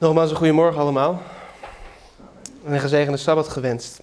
Nogmaals 0.00 0.30
een 0.30 0.36
goedemorgen 0.36 0.80
allemaal. 0.80 1.22
En 2.64 2.72
een 2.72 2.80
gezegende 2.80 3.18
Sabbat 3.18 3.48
gewenst. 3.48 4.00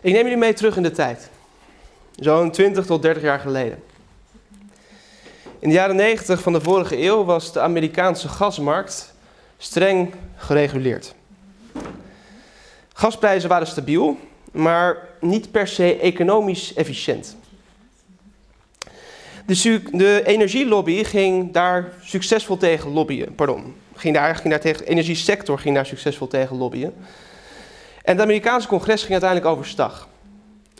Ik 0.00 0.12
neem 0.12 0.22
jullie 0.22 0.36
mee 0.36 0.52
terug 0.52 0.76
in 0.76 0.82
de 0.82 0.90
tijd. 0.90 1.30
Zo'n 2.16 2.50
20 2.50 2.86
tot 2.86 3.02
30 3.02 3.22
jaar 3.22 3.38
geleden. 3.38 3.82
In 5.58 5.68
de 5.68 5.74
jaren 5.74 5.96
90 5.96 6.40
van 6.40 6.52
de 6.52 6.60
vorige 6.60 7.02
eeuw 7.02 7.24
was 7.24 7.52
de 7.52 7.60
Amerikaanse 7.60 8.28
gasmarkt 8.28 9.14
streng 9.58 10.14
gereguleerd. 10.36 11.14
Gasprijzen 12.92 13.48
waren 13.48 13.66
stabiel, 13.66 14.18
maar 14.52 15.08
niet 15.20 15.50
per 15.50 15.68
se 15.68 15.98
economisch 15.98 16.74
efficiënt. 16.74 17.36
De, 19.46 19.82
de 19.92 20.22
energielobby 20.24 21.04
ging 21.04 21.52
daar 21.52 21.92
succesvol 22.02 22.56
tegen 22.56 22.90
lobbyen. 22.90 23.34
Pardon, 23.34 23.74
ging 23.96 24.14
daar, 24.14 24.36
ging 24.36 24.48
daar 24.48 24.60
tegen, 24.60 24.86
energiesector 24.86 25.58
ging 25.58 25.74
daar 25.74 25.86
succesvol 25.86 26.26
tegen 26.26 26.56
lobbyen. 26.56 26.94
En 28.02 28.12
het 28.12 28.20
Amerikaanse 28.20 28.68
congres 28.68 29.00
ging 29.00 29.12
uiteindelijk 29.12 29.50
overstag. 29.50 30.08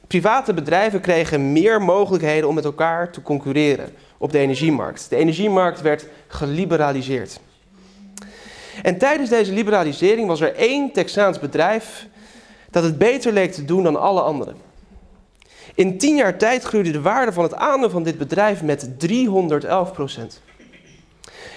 Private 0.07 0.55
bedrijven 0.55 1.01
kregen 1.01 1.53
meer 1.53 1.83
mogelijkheden 1.83 2.49
om 2.49 2.55
met 2.55 2.65
elkaar 2.65 3.11
te 3.11 3.23
concurreren 3.23 3.95
op 4.19 4.33
de 4.33 4.39
energiemarkt. 4.39 5.11
De 5.11 5.17
energiemarkt 5.17 5.81
werd 5.81 6.07
geliberaliseerd. 6.27 7.41
En 8.83 8.99
tijdens 8.99 9.31
deze 9.31 9.53
liberalisering 9.53 10.29
was 10.29 10.41
er 10.41 10.55
één 10.55 10.93
Texaans 10.93 11.39
bedrijf 11.39 12.07
dat 12.71 12.83
het 12.83 12.99
beter 12.99 13.33
leek 13.33 13.53
te 13.53 13.65
doen 13.65 13.83
dan 13.83 14.01
alle 14.01 14.21
anderen. 14.21 14.57
In 15.75 15.99
tien 15.99 16.17
jaar 16.17 16.39
tijd 16.39 16.65
groeide 16.65 16.91
de 16.91 17.01
waarde 17.01 17.33
van 17.33 17.43
het 17.43 17.55
aandeel 17.55 17.91
van 17.91 18.03
dit 18.03 18.19
bedrijf 18.19 18.63
met 18.63 18.99
311 18.99 19.93
procent. 19.93 20.41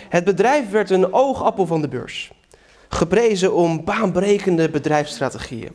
Het 0.10 0.24
bedrijf 0.24 0.70
werd 0.70 0.90
een 0.90 1.14
oogappel 1.14 1.66
van 1.66 1.82
de 1.82 1.88
beurs. 1.88 2.32
Geprezen 2.90 3.54
om 3.54 3.84
baanbrekende 3.84 4.70
bedrijfsstrategieën. 4.70 5.72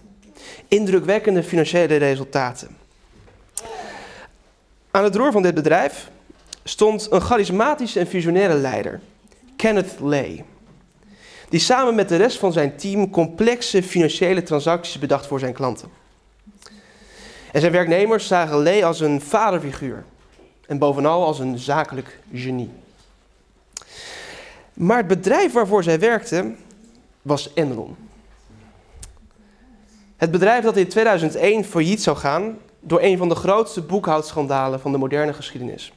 Indrukwekkende 0.69 1.43
financiële 1.43 1.97
resultaten. 1.97 2.77
Aan 4.91 5.05
het 5.05 5.17
roer 5.17 5.33
van 5.33 5.43
dit 5.43 5.55
bedrijf 5.55 6.11
stond 6.65 7.07
een 7.11 7.21
charismatische 7.21 8.01
en 8.01 8.07
visionaire 8.07 8.55
leider, 8.55 9.01
Kenneth 9.57 10.01
Lay. 10.01 10.45
Die 11.49 11.61
samen 11.61 11.95
met 11.95 12.09
de 12.09 12.17
rest 12.17 12.39
van 12.39 12.53
zijn 12.53 12.77
team 12.77 13.11
complexe 13.11 13.83
financiële 13.83 14.43
transacties 14.43 14.99
bedacht 14.99 15.27
voor 15.27 15.39
zijn 15.39 15.53
klanten. 15.53 15.89
En 17.53 17.61
zijn 17.61 17.73
werknemers 17.73 18.27
zagen 18.27 18.63
Lay 18.63 18.85
als 18.85 19.01
een 19.01 19.21
vaderfiguur 19.21 20.05
en 20.67 20.79
bovenal 20.79 21.25
als 21.25 21.39
een 21.39 21.59
zakelijk 21.59 22.19
genie. 22.33 22.71
Maar 24.75 24.97
het 24.97 25.07
bedrijf 25.07 25.53
waarvoor 25.53 25.83
zij 25.83 25.99
werkte 25.99 26.55
was 27.23 27.53
Enron. 27.53 27.97
Het 30.17 30.31
bedrijf 30.31 30.65
dat 30.65 30.77
in 30.77 30.89
2001 30.89 31.65
failliet 31.65 32.03
zou 32.03 32.17
gaan 32.17 32.59
door 32.81 33.03
een 33.03 33.19
van 33.19 33.29
de 33.29 33.35
grootste 33.35 33.83
boekhoudschandalen 33.83 34.81
van 34.81 34.93
de 34.93 34.99
moderne 34.99 35.33
geschiedenis. 35.33 35.93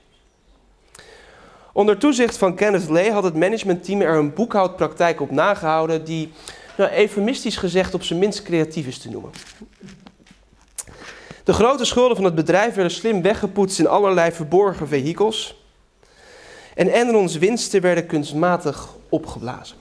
Onder 1.73 1.97
toezicht 1.97 2.38
van 2.38 2.56
Kenneth 2.56 2.89
Lay 2.89 3.09
had 3.09 3.23
het 3.23 3.36
managementteam 3.36 4.02
er 4.02 4.17
een 4.17 4.34
boekhoudpraktijk 4.34 5.22
op 5.22 5.31
nagehouden 5.31 6.06
die, 6.06 6.31
nou, 6.78 6.91
eufemistisch 6.91 7.58
gezegd, 7.58 7.94
op 7.94 8.03
zijn 8.03 8.19
minst 8.19 8.41
creatief 8.41 8.88
is 8.88 8.97
te 8.97 9.09
noemen. 9.09 9.31
De 11.44 11.53
grote 11.53 11.86
schulden 11.86 12.16
van 12.16 12.25
het 12.25 12.36
bedrijf 12.36 12.73
werden 12.73 12.91
slim 12.91 13.22
weggepoetst 13.22 13.80
in 13.80 13.88
allerlei 13.88 14.31
verborgen 14.31 14.88
vehikels. 14.88 15.56
En 16.78 16.89
Enron's 16.89 17.38
winsten 17.38 17.81
werden 17.81 18.06
kunstmatig 18.06 18.88
opgeblazen. 19.09 19.78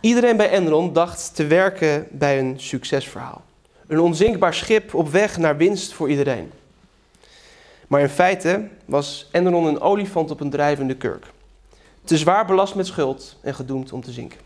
Iedereen 0.00 0.36
bij 0.36 0.50
Enron 0.50 0.92
dacht 0.92 1.34
te 1.34 1.46
werken 1.46 2.06
bij 2.10 2.38
een 2.38 2.60
succesverhaal. 2.60 3.42
Een 3.86 4.00
onzinkbaar 4.00 4.54
schip 4.54 4.94
op 4.94 5.10
weg 5.10 5.38
naar 5.38 5.56
winst 5.56 5.92
voor 5.92 6.10
iedereen. 6.10 6.52
Maar 7.86 8.00
in 8.00 8.08
feite 8.08 8.68
was 8.84 9.28
Enron 9.32 9.66
een 9.66 9.80
olifant 9.80 10.30
op 10.30 10.40
een 10.40 10.50
drijvende 10.50 10.96
kurk. 10.96 11.26
Te 12.04 12.18
zwaar 12.18 12.46
belast 12.46 12.74
met 12.74 12.86
schuld 12.86 13.36
en 13.40 13.54
gedoemd 13.54 13.92
om 13.92 14.02
te 14.02 14.12
zinken. 14.12 14.38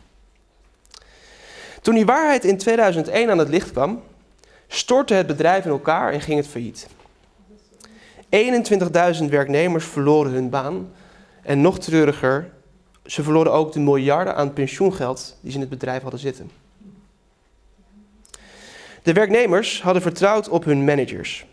Toen 1.83 1.95
die 1.95 2.07
waarheid 2.07 2.45
in 2.45 2.59
2001 2.59 3.31
aan 3.31 3.39
het 3.39 3.49
licht 3.49 3.71
kwam, 3.71 4.03
stortte 4.69 5.15
het 5.15 5.27
bedrijf 5.27 5.65
in 5.65 5.71
elkaar 5.71 6.13
en 6.13 6.21
ging 6.21 6.37
het 6.37 6.49
failliet. 6.49 6.87
21.000 8.35 9.25
werknemers 9.29 9.85
verloren 9.85 10.33
hun 10.33 10.51
baan. 10.51 10.93
En 11.43 11.61
nog 11.61 11.79
treuriger, 11.79 12.51
ze 13.07 13.23
verloren 13.23 13.53
ook 13.53 13.73
de 13.73 13.81
miljarden 13.81 14.37
aan 14.37 14.53
pensioengeld 14.53 15.37
die 15.41 15.51
ze 15.51 15.57
in 15.57 15.63
het 15.63 15.71
bedrijf 15.71 16.03
hadden 16.03 16.21
zitten. 16.21 16.51
De 19.03 19.13
werknemers 19.13 19.83
hadden 19.83 20.03
vertrouwd 20.03 20.49
op 20.49 20.65
hun 20.65 20.85
managers. 20.85 21.47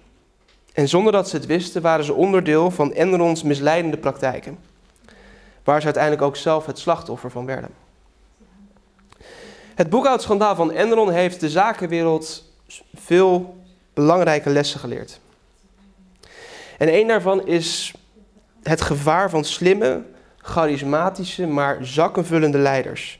En 0.74 0.88
zonder 0.88 1.12
dat 1.12 1.30
ze 1.30 1.36
het 1.36 1.46
wisten, 1.46 1.82
waren 1.82 2.06
ze 2.06 2.14
onderdeel 2.14 2.72
van 2.72 2.92
Enron's 2.92 3.44
misleidende 3.44 3.98
praktijken. 3.98 4.58
Waar 5.64 5.80
ze 5.80 5.86
uiteindelijk 5.86 6.24
ook 6.24 6.36
zelf 6.36 6.66
het 6.66 6.80
slachtoffer 6.80 7.32
van 7.32 7.46
werden. 7.46 7.70
Het 9.76 9.90
boekhoudschandaal 9.90 10.56
van 10.56 10.72
Enron 10.72 11.12
heeft 11.12 11.40
de 11.40 11.50
zakenwereld 11.50 12.44
veel 12.94 13.56
belangrijke 13.94 14.50
lessen 14.50 14.80
geleerd. 14.80 15.20
En 16.82 16.94
een 16.94 17.08
daarvan 17.08 17.48
is 17.48 17.94
het 18.64 18.82
gevaar 18.82 19.30
van 19.30 19.44
slimme, 19.44 20.02
charismatische, 20.38 21.48
maar 21.48 21.78
zakkenvullende 21.82 22.58
leiders. 22.58 23.20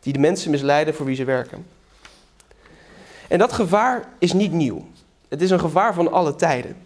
Die 0.00 0.12
de 0.12 0.18
mensen 0.18 0.50
misleiden 0.50 0.94
voor 0.94 1.06
wie 1.06 1.16
ze 1.16 1.24
werken. 1.24 1.66
En 3.28 3.38
dat 3.38 3.52
gevaar 3.52 4.08
is 4.18 4.32
niet 4.32 4.52
nieuw. 4.52 4.88
Het 5.28 5.42
is 5.42 5.50
een 5.50 5.60
gevaar 5.60 5.94
van 5.94 6.12
alle 6.12 6.36
tijden. 6.36 6.76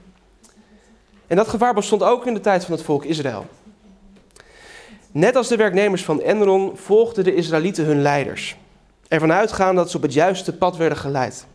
En 1.27 1.37
dat 1.37 1.49
gevaar 1.49 1.75
bestond 1.75 2.03
ook 2.03 2.27
in 2.27 2.35
de 2.35 2.41
tijd 2.41 2.65
van 2.65 2.75
het 2.75 2.85
volk 2.85 3.05
Israël. 3.05 3.47
Net 5.13 5.37
als 5.37 5.49
de 5.49 5.57
werknemers 5.57 6.05
van 6.05 6.23
Enron 6.23 6.77
volgden 6.77 7.25
de 7.25 7.35
Israëlieten 7.35 7.85
hun 7.85 8.03
leiders. 8.03 8.57
Ervan 9.09 9.33
uitgaan 9.33 9.75
dat 9.75 9.91
ze 9.91 9.97
op 9.97 10.03
het 10.03 10.13
juiste 10.13 10.57
pad 10.57 10.77
werden 10.77 10.99
geleid. 10.99 11.47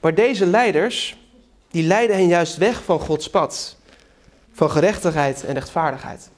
Maar 0.00 0.14
deze 0.14 0.46
leiders, 0.46 1.16
die 1.70 1.82
leiden 1.82 2.16
hen 2.16 2.26
juist 2.26 2.56
weg 2.56 2.84
van 2.84 3.00
Gods 3.00 3.30
pad. 3.30 3.76
Van 4.52 4.70
gerechtigheid 4.70 5.44
en 5.44 5.54
rechtvaardigheid. 5.54 6.30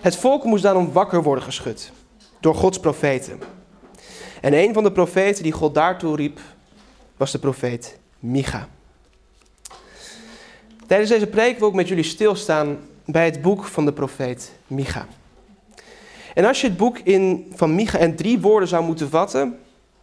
Het 0.00 0.16
volk 0.16 0.44
moest 0.44 0.62
daarom 0.62 0.92
wakker 0.92 1.22
worden 1.22 1.44
geschud. 1.44 1.92
Door 2.40 2.54
Gods 2.54 2.80
profeten. 2.80 3.40
En 4.40 4.54
een 4.54 4.72
van 4.72 4.82
de 4.82 4.92
profeten 4.92 5.42
die 5.42 5.52
God 5.52 5.74
daartoe 5.74 6.16
riep, 6.16 6.40
was 7.16 7.32
de 7.32 7.38
profeet 7.38 7.98
Micha. 8.18 8.68
Tijdens 10.86 11.10
deze 11.10 11.26
preek 11.26 11.58
wil 11.58 11.68
ik 11.68 11.74
met 11.74 11.88
jullie 11.88 12.04
stilstaan 12.04 12.78
bij 13.04 13.24
het 13.24 13.42
boek 13.42 13.64
van 13.64 13.84
de 13.84 13.92
profeet 13.92 14.52
Micha. 14.66 15.06
En 16.34 16.44
als 16.44 16.60
je 16.60 16.66
het 16.66 16.76
boek 16.76 16.98
in, 16.98 17.52
van 17.54 17.74
Micha 17.74 17.98
in 17.98 18.16
drie 18.16 18.40
woorden 18.40 18.68
zou 18.68 18.84
moeten 18.84 19.10
vatten, 19.10 19.58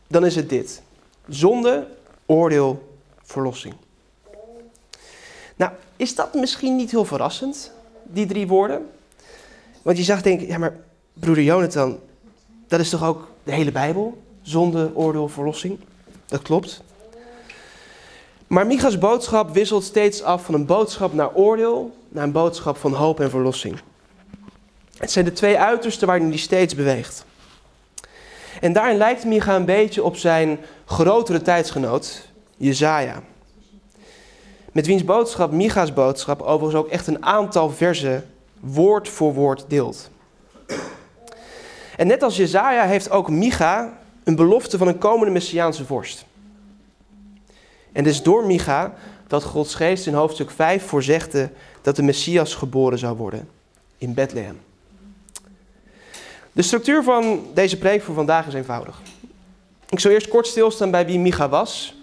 dan 0.08 0.26
is 0.26 0.36
het 0.36 0.50
dit. 0.50 0.82
Zonde, 1.28 1.88
oordeel, 2.26 2.89
verlossing. 3.30 3.74
Nou, 5.56 5.72
is 5.96 6.16
dat 6.16 6.34
misschien 6.34 6.76
niet 6.76 6.92
heel 6.92 7.06
verrassend, 7.06 7.72
die 8.04 8.26
drie 8.26 8.48
woorden? 8.48 8.90
Want 9.82 9.98
je 9.98 10.04
zag 10.04 10.22
denken, 10.22 10.48
ja 10.48 10.58
maar 10.58 10.76
broeder 11.14 11.44
Jonathan, 11.44 12.00
dat 12.68 12.80
is 12.80 12.90
toch 12.90 13.04
ook 13.04 13.28
de 13.44 13.52
hele 13.52 13.72
Bijbel? 13.72 14.22
Zonde, 14.42 14.92
oordeel, 14.94 15.28
verlossing. 15.28 15.80
Dat 16.26 16.42
klopt. 16.42 16.82
Maar 18.48 18.68
Micha's 18.68 18.98
boodschap 18.98 19.54
wisselt 19.54 19.84
steeds 19.84 20.24
af 20.24 20.46
van 20.46 20.54
een 20.54 20.66
boodschap 20.66 21.14
naar 21.14 21.34
oordeel 21.34 21.98
naar 22.10 22.24
een 22.24 22.32
boodschap 22.32 22.78
van 22.78 22.94
hoop 22.94 23.20
en 23.20 23.30
verlossing. 23.30 23.80
Het 24.98 25.12
zijn 25.12 25.26
de 25.26 25.34
twee 25.34 25.58
uitersten 25.58 26.08
waarin 26.08 26.28
hij 26.28 26.38
steeds 26.38 26.76
beweegt. 26.76 27.26
En 28.62 28.74
daarin 28.74 28.98
lijkt 28.98 29.26
Micha 29.26 29.56
een 29.56 29.66
beetje 29.66 30.04
op 30.04 30.16
zijn 30.16 30.60
grotere 30.86 31.42
tijdsgenoot, 31.42 32.29
Jezaja. 32.60 33.22
Met 34.72 34.86
wiens 34.86 35.04
boodschap, 35.04 35.52
Micha's 35.52 35.94
boodschap, 35.94 36.42
overigens 36.42 36.84
ook 36.84 36.90
echt 36.90 37.08
een 37.08 37.26
aantal 37.26 37.70
versen 37.70 38.30
woord 38.60 39.10
voor 39.10 39.34
woord 39.34 39.66
deelt. 39.68 40.10
En 41.96 42.08
net 42.08 42.24
als 42.24 42.36
Jezaja 42.36 42.86
heeft 42.86 43.10
ook 43.10 43.30
Micha 43.30 43.98
een 44.24 44.36
belofte 44.36 44.78
van 44.78 44.88
een 44.88 44.98
komende 44.98 45.32
Messiaanse 45.32 45.86
vorst. 45.86 46.26
En 47.92 48.04
het 48.04 48.14
is 48.14 48.24
door 48.24 48.46
Micha 48.46 48.94
dat 49.28 49.44
Gods 49.44 49.76
geest 49.76 50.08
in 50.08 50.14
hoofdstuk 50.14 50.52
5 50.52 50.86
voorzegde 50.86 51.50
dat 51.82 51.96
de 51.96 52.04
Messias 52.04 52.56
geboren 52.56 52.98
zou 52.98 53.18
worden 53.18 53.50
in 53.98 54.14
Bethlehem. 54.14 54.60
De 56.52 56.62
structuur 56.62 57.04
van 57.04 57.48
deze 57.54 57.78
preek 57.78 58.02
voor 58.02 58.16
vandaag 58.16 58.48
is 58.48 58.54
eenvoudig. 58.54 59.02
Ik 59.90 60.00
zal 60.00 60.12
eerst 60.12 60.28
kort 60.28 60.48
stilstaan 60.48 60.92
bij 60.92 61.06
wie 61.06 61.20
Micha 61.20 61.50
was, 61.50 61.99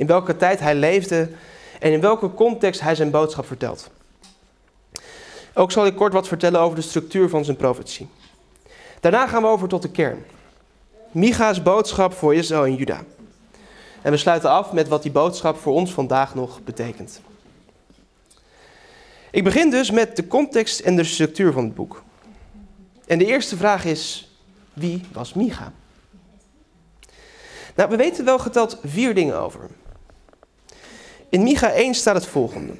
in 0.00 0.06
welke 0.06 0.36
tijd 0.36 0.60
hij 0.60 0.74
leefde 0.74 1.30
en 1.80 1.92
in 1.92 2.00
welke 2.00 2.34
context 2.34 2.80
hij 2.80 2.94
zijn 2.94 3.10
boodschap 3.10 3.46
vertelt. 3.46 3.90
Ook 5.54 5.72
zal 5.72 5.86
ik 5.86 5.96
kort 5.96 6.12
wat 6.12 6.28
vertellen 6.28 6.60
over 6.60 6.76
de 6.76 6.82
structuur 6.82 7.28
van 7.28 7.44
zijn 7.44 7.56
profetie. 7.56 8.08
Daarna 9.00 9.26
gaan 9.26 9.42
we 9.42 9.48
over 9.48 9.68
tot 9.68 9.82
de 9.82 9.90
kern. 9.90 10.24
Micha's 11.10 11.62
boodschap 11.62 12.12
voor 12.12 12.34
Israël 12.34 12.64
en 12.64 12.74
Juda. 12.74 13.04
En 14.02 14.10
we 14.10 14.16
sluiten 14.16 14.50
af 14.50 14.72
met 14.72 14.88
wat 14.88 15.02
die 15.02 15.12
boodschap 15.12 15.56
voor 15.56 15.74
ons 15.74 15.92
vandaag 15.92 16.34
nog 16.34 16.62
betekent. 16.62 17.20
Ik 19.30 19.44
begin 19.44 19.70
dus 19.70 19.90
met 19.90 20.16
de 20.16 20.26
context 20.26 20.80
en 20.80 20.96
de 20.96 21.04
structuur 21.04 21.52
van 21.52 21.64
het 21.64 21.74
boek. 21.74 22.02
En 23.06 23.18
de 23.18 23.26
eerste 23.26 23.56
vraag 23.56 23.84
is, 23.84 24.30
wie 24.72 25.04
was 25.12 25.34
Micha? 25.34 25.72
Nou, 27.74 27.90
we 27.90 27.96
weten 27.96 28.24
wel 28.24 28.38
geteld 28.38 28.78
vier 28.84 29.14
dingen 29.14 29.40
over. 29.40 29.70
In 31.30 31.42
Micha 31.42 31.70
1 31.70 31.94
staat 31.94 32.14
het 32.14 32.26
volgende. 32.26 32.72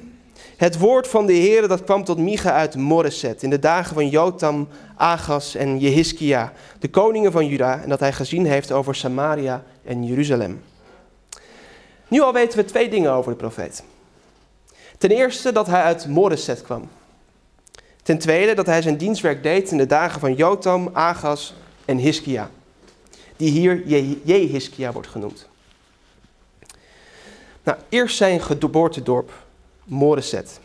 Het 0.57 0.77
woord 0.77 1.07
van 1.07 1.25
de 1.25 1.33
Heer 1.33 1.67
dat 1.67 1.83
kwam 1.83 2.03
tot 2.03 2.17
Micha 2.17 2.51
uit 2.51 2.75
Moreset 2.75 3.43
in 3.43 3.49
de 3.49 3.59
dagen 3.59 3.93
van 3.93 4.09
Jotam, 4.09 4.67
Agas 4.95 5.55
en 5.55 5.79
Jehiskia, 5.79 6.53
de 6.79 6.89
koningen 6.89 7.31
van 7.31 7.47
Juda, 7.47 7.81
en 7.81 7.89
dat 7.89 7.99
hij 7.99 8.13
gezien 8.13 8.45
heeft 8.45 8.71
over 8.71 8.95
Samaria 8.95 9.63
en 9.83 10.05
Jeruzalem. 10.05 10.61
Nu 12.07 12.21
al 12.21 12.33
weten 12.33 12.57
we 12.57 12.65
twee 12.65 12.89
dingen 12.89 13.11
over 13.11 13.31
de 13.31 13.37
profeet. 13.37 13.83
Ten 14.97 15.09
eerste 15.09 15.51
dat 15.51 15.67
hij 15.67 15.81
uit 15.81 16.07
Moreset 16.07 16.61
kwam. 16.61 16.89
Ten 18.03 18.17
tweede 18.17 18.53
dat 18.53 18.65
hij 18.65 18.81
zijn 18.81 18.97
dienstwerk 18.97 19.43
deed 19.43 19.71
in 19.71 19.77
de 19.77 19.85
dagen 19.85 20.19
van 20.19 20.33
Jotam, 20.33 20.89
Agas 20.93 21.53
en 21.85 21.97
Hiskia, 21.97 22.49
die 23.35 23.49
hier 23.49 23.83
Jehiskia 24.23 24.91
wordt 24.91 25.07
genoemd. 25.07 25.49
Nou, 27.63 27.77
eerst 27.89 28.17
zijn 28.17 28.41
geboortedorp, 28.41 29.31
Moreset. 29.83 30.59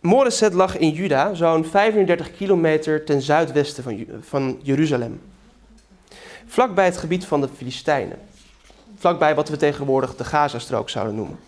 Moreset 0.00 0.52
lag 0.52 0.78
in 0.78 0.90
Juda, 0.90 1.34
zo'n 1.34 1.64
35 1.64 2.32
kilometer 2.36 3.04
ten 3.04 3.22
zuidwesten 3.22 3.82
van, 3.82 4.06
van 4.20 4.60
Jeruzalem. 4.62 5.20
Vlakbij 6.46 6.84
het 6.84 6.96
gebied 6.96 7.24
van 7.24 7.40
de 7.40 7.48
Filistijnen. 7.56 8.18
Vlakbij 8.96 9.34
wat 9.34 9.48
we 9.48 9.56
tegenwoordig 9.56 10.16
de 10.16 10.24
Gazastrook 10.24 10.90
zouden 10.90 11.14
noemen. 11.14 11.38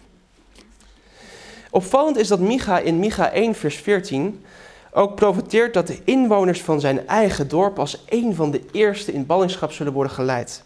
Opvallend 1.70 2.16
is 2.16 2.28
dat 2.28 2.40
Micha 2.40 2.78
in 2.78 2.98
Micha 2.98 3.30
1 3.30 3.54
vers 3.54 3.76
14 3.76 4.44
ook 4.90 5.14
profeteert 5.14 5.74
dat 5.74 5.86
de 5.86 5.98
inwoners 6.04 6.62
van 6.62 6.80
zijn 6.80 7.06
eigen 7.06 7.48
dorp 7.48 7.78
als 7.78 8.04
een 8.08 8.34
van 8.34 8.50
de 8.50 8.62
eerste 8.72 9.12
in 9.12 9.26
ballingschap 9.26 9.72
zullen 9.72 9.92
worden 9.92 10.12
geleid. 10.12 10.64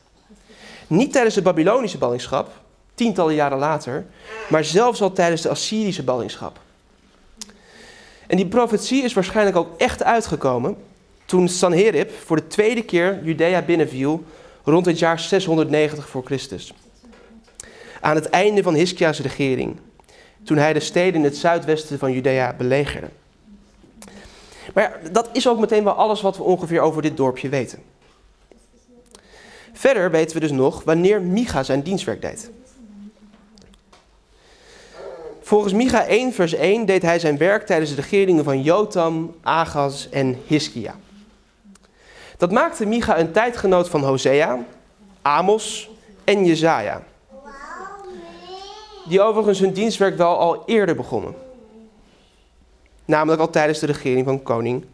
Niet 0.89 1.13
tijdens 1.13 1.35
de 1.35 1.43
Babylonische 1.43 1.99
ballingschap, 1.99 2.51
tientallen 2.95 3.35
jaren 3.35 3.59
later, 3.59 4.07
maar 4.49 4.65
zelfs 4.65 5.03
al 5.03 5.13
tijdens 5.13 5.43
de 5.43 5.49
Assyrische 5.49 6.03
ballingschap. 6.03 6.59
En 8.27 8.37
die 8.37 8.47
profetie 8.47 9.03
is 9.03 9.13
waarschijnlijk 9.13 9.57
ook 9.57 9.79
echt 9.81 10.03
uitgekomen 10.03 10.77
toen 11.25 11.49
Sanherib 11.49 12.11
voor 12.25 12.37
de 12.37 12.47
tweede 12.47 12.83
keer 12.83 13.21
Judea 13.25 13.63
binnenviel 13.63 14.25
rond 14.65 14.87
het 14.87 14.99
jaar 14.99 15.21
690 15.21 16.09
voor 16.09 16.25
Christus. 16.25 16.75
Aan 18.01 18.15
het 18.15 18.31
einde 18.31 18.63
van 18.63 18.75
Hiskia's 18.75 19.21
regering, 19.21 19.77
toen 20.45 20.57
hij 20.57 20.73
de 20.73 20.81
steden 20.81 21.15
in 21.15 21.25
het 21.25 21.37
zuidwesten 21.37 21.99
van 21.99 22.13
Judea 22.13 22.55
belegerde. 22.59 23.09
Maar 24.75 24.83
ja, 25.03 25.11
dat 25.11 25.29
is 25.33 25.49
ook 25.49 25.59
meteen 25.59 25.85
wel 25.85 25.93
alles 25.93 26.21
wat 26.21 26.37
we 26.37 26.43
ongeveer 26.43 26.81
over 26.81 27.03
dit 27.03 27.17
dorpje 27.17 27.49
weten. 27.49 27.79
Verder 29.73 30.11
weten 30.11 30.35
we 30.35 30.41
dus 30.41 30.51
nog 30.51 30.85
wanneer 30.85 31.23
Micha 31.23 31.63
zijn 31.63 31.83
dienstwerk 31.83 32.23
deed. 32.23 32.51
Volgens 35.41 35.73
Micha 35.73 36.07
1 36.07 36.33
vers 36.33 36.53
1 36.55 36.87
deed 36.87 37.03
hij 37.03 37.19
zijn 37.19 37.39
werk 37.39 37.67
tijdens 37.67 37.95
de 37.95 38.01
regeringen 38.01 38.45
van 38.45 38.63
Jotam, 38.63 39.35
Agas 39.43 40.09
en 40.09 40.37
Hiskia. 40.47 40.95
Dat 42.37 42.53
maakte 42.53 42.87
Micha 42.87 43.19
een 43.19 43.33
tijdgenoot 43.33 43.89
van 43.89 44.05
Hosea, 44.05 44.65
Amos 45.23 45.91
en 46.25 46.45
Jezaja. 46.45 47.03
Die 49.09 49.21
overigens 49.21 49.59
hun 49.59 49.73
dienstwerk 49.73 50.17
wel 50.17 50.39
al 50.39 50.63
eerder 50.67 50.95
begonnen. 50.95 51.35
Namelijk 53.05 53.41
al 53.41 53.51
tijdens 53.51 53.79
de 53.79 53.87
regering 53.87 54.25
van 54.27 54.43
koning 54.43 54.85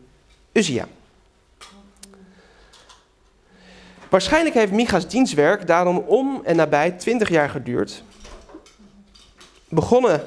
Uzia. 0.53 0.87
Waarschijnlijk 4.14 4.55
heeft 4.55 4.72
Micha's 4.72 5.08
dienstwerk 5.08 5.66
daarom 5.66 5.99
om 5.99 6.40
en 6.44 6.56
nabij 6.56 6.90
20 6.90 7.28
jaar 7.28 7.49
geduurd. 7.49 8.02
Begonnen 9.69 10.22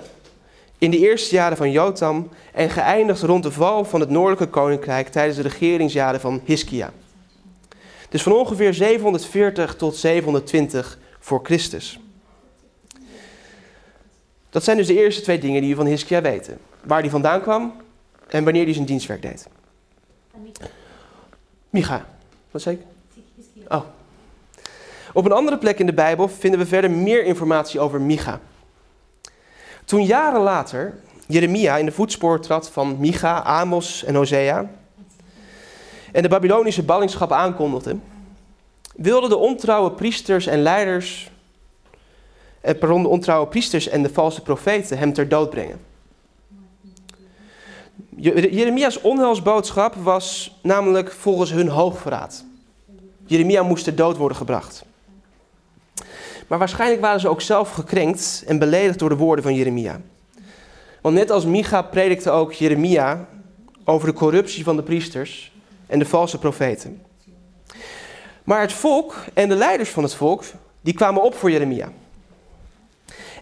in 0.77 0.91
de 0.91 0.97
eerste 0.97 1.35
jaren 1.35 1.57
van 1.57 1.71
Jotam 1.71 2.29
en 2.53 2.69
geëindigd 2.69 3.21
rond 3.21 3.43
de 3.43 3.51
val 3.51 3.85
van 3.85 3.99
het 3.99 4.09
noordelijke 4.09 4.47
koninkrijk 4.47 5.07
tijdens 5.07 5.37
de 5.37 5.43
regeringsjaren 5.43 6.19
van 6.19 6.41
Hiskia. 6.45 6.91
Dus 8.09 8.23
van 8.23 8.31
ongeveer 8.31 8.73
740 8.73 9.75
tot 9.75 9.95
720 9.95 10.97
voor 11.19 11.39
Christus. 11.43 11.99
Dat 14.49 14.63
zijn 14.63 14.77
dus 14.77 14.87
de 14.87 14.97
eerste 14.97 15.21
twee 15.21 15.39
dingen 15.39 15.61
die 15.61 15.69
we 15.69 15.75
van 15.75 15.85
Hiskia 15.85 16.21
weten. 16.21 16.57
Waar 16.83 17.01
hij 17.01 17.09
vandaan 17.09 17.41
kwam 17.41 17.73
en 18.27 18.43
wanneer 18.43 18.63
hij 18.63 18.73
zijn 18.73 18.85
dienstwerk 18.85 19.21
deed. 19.21 19.47
Micha, 21.69 22.05
wat 22.51 22.61
zei 22.61 22.75
ik? 22.75 22.96
Oh. 23.69 23.83
Op 25.13 25.25
een 25.25 25.31
andere 25.31 25.57
plek 25.57 25.79
in 25.79 25.85
de 25.85 25.93
Bijbel 25.93 26.27
vinden 26.27 26.59
we 26.59 26.65
verder 26.65 26.91
meer 26.91 27.23
informatie 27.23 27.79
over 27.79 28.01
Micha. 28.01 28.39
Toen 29.85 30.05
jaren 30.05 30.41
later 30.41 30.99
Jeremia 31.27 31.77
in 31.77 31.85
de 31.85 31.91
voetspoor 31.91 32.39
trad 32.39 32.69
van 32.69 32.99
Micha, 32.99 33.43
Amos 33.43 34.03
en 34.03 34.15
Hosea 34.15 34.69
en 36.11 36.21
de 36.21 36.29
Babylonische 36.29 36.83
ballingschap 36.83 37.31
aankondigde, 37.31 37.95
wilden 38.95 39.29
de 39.29 39.37
ontrouwe 39.37 39.91
priesters 39.91 40.47
en 40.47 40.61
leiders, 40.61 41.31
eh, 42.61 42.79
pardon, 42.79 43.01
de 43.01 43.09
ontrouwe 43.09 43.47
priesters 43.47 43.87
en 43.87 44.03
de 44.03 44.09
valse 44.09 44.41
profeten 44.41 44.97
hem 44.97 45.13
ter 45.13 45.29
dood 45.29 45.49
brengen. 45.49 45.79
Jeremia's 48.19 49.01
onheilsboodschap 49.01 49.95
was 49.95 50.57
namelijk 50.61 51.11
volgens 51.11 51.51
hun 51.51 51.67
hoogverraad. 51.67 52.46
Jeremia 53.27 53.63
moest 53.63 53.83
ter 53.83 53.95
dood 53.95 54.18
worden 54.18 54.38
gebracht. 54.38 54.85
Maar 56.47 56.59
waarschijnlijk 56.59 57.01
waren 57.01 57.19
ze 57.19 57.29
ook 57.29 57.41
zelf 57.41 57.71
gekrenkt 57.71 58.44
en 58.47 58.59
beledigd 58.59 59.00
door 59.00 59.09
de 59.09 59.15
woorden 59.15 59.44
van 59.44 59.56
Jeremia. 59.56 60.01
Want 61.01 61.15
net 61.15 61.31
als 61.31 61.45
Micha 61.45 61.81
predikte 61.81 62.29
ook 62.29 62.53
Jeremia 62.53 63.27
over 63.83 64.07
de 64.07 64.13
corruptie 64.13 64.63
van 64.63 64.75
de 64.75 64.83
priesters 64.83 65.51
en 65.87 65.99
de 65.99 66.06
valse 66.06 66.37
profeten. 66.40 67.01
Maar 68.44 68.61
het 68.61 68.73
volk 68.73 69.16
en 69.33 69.49
de 69.49 69.56
leiders 69.56 69.90
van 69.90 70.04
het 70.04 70.13
volk, 70.13 70.44
die 70.81 70.94
kwamen 70.94 71.23
op 71.23 71.35
voor 71.35 71.51
Jeremia. 71.51 71.92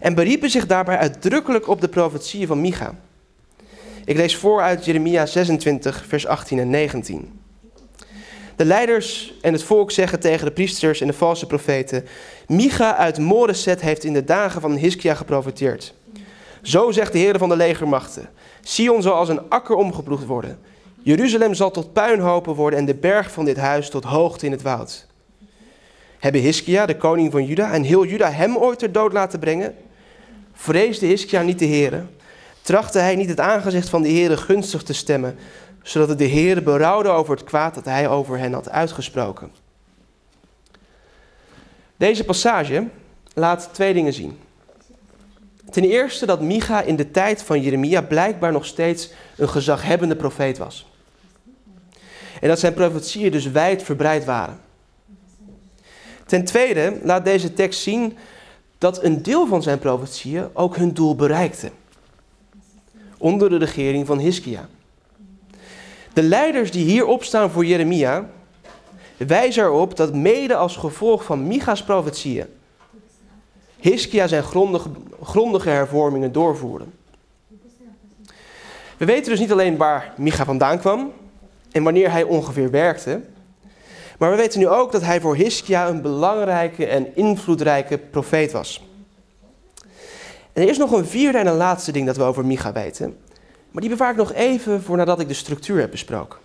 En 0.00 0.14
beriepen 0.14 0.50
zich 0.50 0.66
daarbij 0.66 0.98
uitdrukkelijk 0.98 1.68
op 1.68 1.80
de 1.80 1.88
profetieën 1.88 2.46
van 2.46 2.60
Micha. 2.60 2.94
Ik 4.04 4.16
lees 4.16 4.36
voor 4.36 4.62
uit 4.62 4.84
Jeremia 4.84 5.26
26, 5.26 6.04
vers 6.06 6.26
18 6.26 6.58
en 6.58 6.70
19. 6.70 7.35
De 8.56 8.64
leiders 8.64 9.34
en 9.40 9.52
het 9.52 9.62
volk 9.62 9.90
zeggen 9.90 10.20
tegen 10.20 10.46
de 10.46 10.52
priesters 10.52 11.00
en 11.00 11.06
de 11.06 11.12
valse 11.12 11.46
profeten: 11.46 12.04
Micha 12.46 12.96
uit 12.96 13.18
Moreset 13.18 13.80
heeft 13.80 14.04
in 14.04 14.12
de 14.12 14.24
dagen 14.24 14.60
van 14.60 14.76
Hiskia 14.76 15.14
geprofiteerd. 15.14 15.94
Zo 16.62 16.90
zegt 16.90 17.12
de 17.12 17.18
Heer 17.18 17.38
van 17.38 17.48
de 17.48 17.56
legermachten: 17.56 18.28
Sion 18.62 19.02
zal 19.02 19.14
als 19.14 19.28
een 19.28 19.48
akker 19.48 19.74
omgeploegd 19.74 20.26
worden. 20.26 20.58
Jeruzalem 21.02 21.54
zal 21.54 21.70
tot 21.70 21.92
puinhopen 21.92 22.54
worden 22.54 22.78
en 22.78 22.84
de 22.84 22.94
berg 22.94 23.30
van 23.30 23.44
dit 23.44 23.56
huis 23.56 23.90
tot 23.90 24.04
hoogte 24.04 24.46
in 24.46 24.52
het 24.52 24.62
woud. 24.62 25.06
Hebben 26.18 26.40
Hiskia, 26.40 26.86
de 26.86 26.96
koning 26.96 27.32
van 27.32 27.44
Juda, 27.44 27.72
en 27.72 27.82
heel 27.82 28.06
Juda 28.06 28.30
hem 28.30 28.56
ooit 28.56 28.78
ter 28.78 28.92
dood 28.92 29.12
laten 29.12 29.38
brengen? 29.38 29.74
Vreesde 30.52 31.06
Hiskia 31.06 31.42
niet 31.42 31.58
de 31.58 31.64
Heer? 31.64 32.06
Trachtte 32.62 32.98
hij 32.98 33.16
niet 33.16 33.28
het 33.28 33.40
aangezicht 33.40 33.88
van 33.88 34.02
de 34.02 34.08
Heer 34.08 34.38
gunstig 34.38 34.82
te 34.82 34.92
stemmen, 34.92 35.38
zodat 35.86 36.18
de 36.18 36.24
Heer 36.24 36.62
berouwde 36.62 37.08
over 37.08 37.34
het 37.34 37.44
kwaad 37.44 37.74
dat 37.74 37.84
hij 37.84 38.08
over 38.08 38.38
hen 38.38 38.52
had 38.52 38.70
uitgesproken? 38.70 39.50
Deze 41.96 42.24
passage 42.24 42.86
laat 43.34 43.68
twee 43.72 43.94
dingen 43.94 44.12
zien. 44.12 44.38
Ten 45.70 45.84
eerste 45.84 46.26
dat 46.26 46.40
Micha 46.40 46.82
in 46.82 46.96
de 46.96 47.10
tijd 47.10 47.42
van 47.42 47.60
Jeremia 47.60 48.02
blijkbaar 48.02 48.52
nog 48.52 48.64
steeds 48.64 49.10
een 49.36 49.48
gezaghebbende 49.48 50.16
profeet 50.16 50.58
was. 50.58 50.86
En 52.40 52.48
dat 52.48 52.58
zijn 52.58 52.74
profetieën 52.74 53.30
dus 53.30 53.50
wijd 53.50 53.82
verbreid 53.82 54.24
waren. 54.24 54.60
Ten 56.26 56.44
tweede 56.44 57.00
laat 57.02 57.24
deze 57.24 57.52
tekst 57.52 57.80
zien 57.80 58.16
dat 58.78 59.04
een 59.04 59.22
deel 59.22 59.46
van 59.46 59.62
zijn 59.62 59.78
profetieën 59.78 60.48
ook 60.52 60.76
hun 60.76 60.94
doel 60.94 61.16
bereikte. 61.16 61.70
Onder 63.18 63.50
de 63.50 63.56
regering 63.58 64.06
van 64.06 64.18
Hiskia. 64.18 64.68
De 66.16 66.22
leiders 66.22 66.70
die 66.70 66.84
hier 66.84 67.06
opstaan 67.06 67.50
voor 67.50 67.64
Jeremia 67.64 68.28
wijzen 69.16 69.64
erop 69.64 69.96
dat 69.96 70.14
mede 70.14 70.54
als 70.56 70.76
gevolg 70.76 71.24
van 71.24 71.46
Micha's 71.46 71.84
profetieën 71.84 72.46
Hiskia 73.80 74.26
zijn 74.26 74.42
grondige, 74.42 74.88
grondige 75.22 75.68
hervormingen 75.68 76.32
doorvoerde. 76.32 76.84
We 78.96 79.04
weten 79.04 79.30
dus 79.30 79.40
niet 79.40 79.52
alleen 79.52 79.76
waar 79.76 80.12
Micha 80.16 80.44
vandaan 80.44 80.78
kwam 80.78 81.12
en 81.72 81.82
wanneer 81.82 82.10
hij 82.10 82.22
ongeveer 82.22 82.70
werkte, 82.70 83.20
maar 84.18 84.30
we 84.30 84.36
weten 84.36 84.60
nu 84.60 84.68
ook 84.68 84.92
dat 84.92 85.02
hij 85.02 85.20
voor 85.20 85.36
Hiskia 85.36 85.88
een 85.88 86.02
belangrijke 86.02 86.86
en 86.86 87.16
invloedrijke 87.16 87.98
profeet 87.98 88.52
was. 88.52 88.84
En 90.52 90.62
er 90.62 90.68
is 90.68 90.78
nog 90.78 90.92
een 90.92 91.06
vierde 91.06 91.38
en 91.38 91.46
een 91.46 91.56
laatste 91.56 91.92
ding 91.92 92.06
dat 92.06 92.16
we 92.16 92.22
over 92.22 92.44
Micha 92.44 92.72
weten, 92.72 93.16
maar 93.76 93.84
die 93.84 93.94
bewaar 93.94 94.10
ik 94.10 94.16
nog 94.16 94.32
even 94.32 94.82
voor 94.82 94.96
nadat 94.96 95.20
ik 95.20 95.28
de 95.28 95.34
structuur 95.34 95.80
heb 95.80 95.90
besproken. 95.90 96.38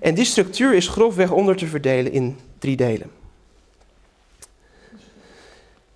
En 0.00 0.14
die 0.14 0.24
structuur 0.24 0.74
is 0.74 0.88
grofweg 0.88 1.30
onder 1.30 1.56
te 1.56 1.66
verdelen 1.66 2.12
in 2.12 2.38
drie 2.58 2.76
delen. 2.76 3.10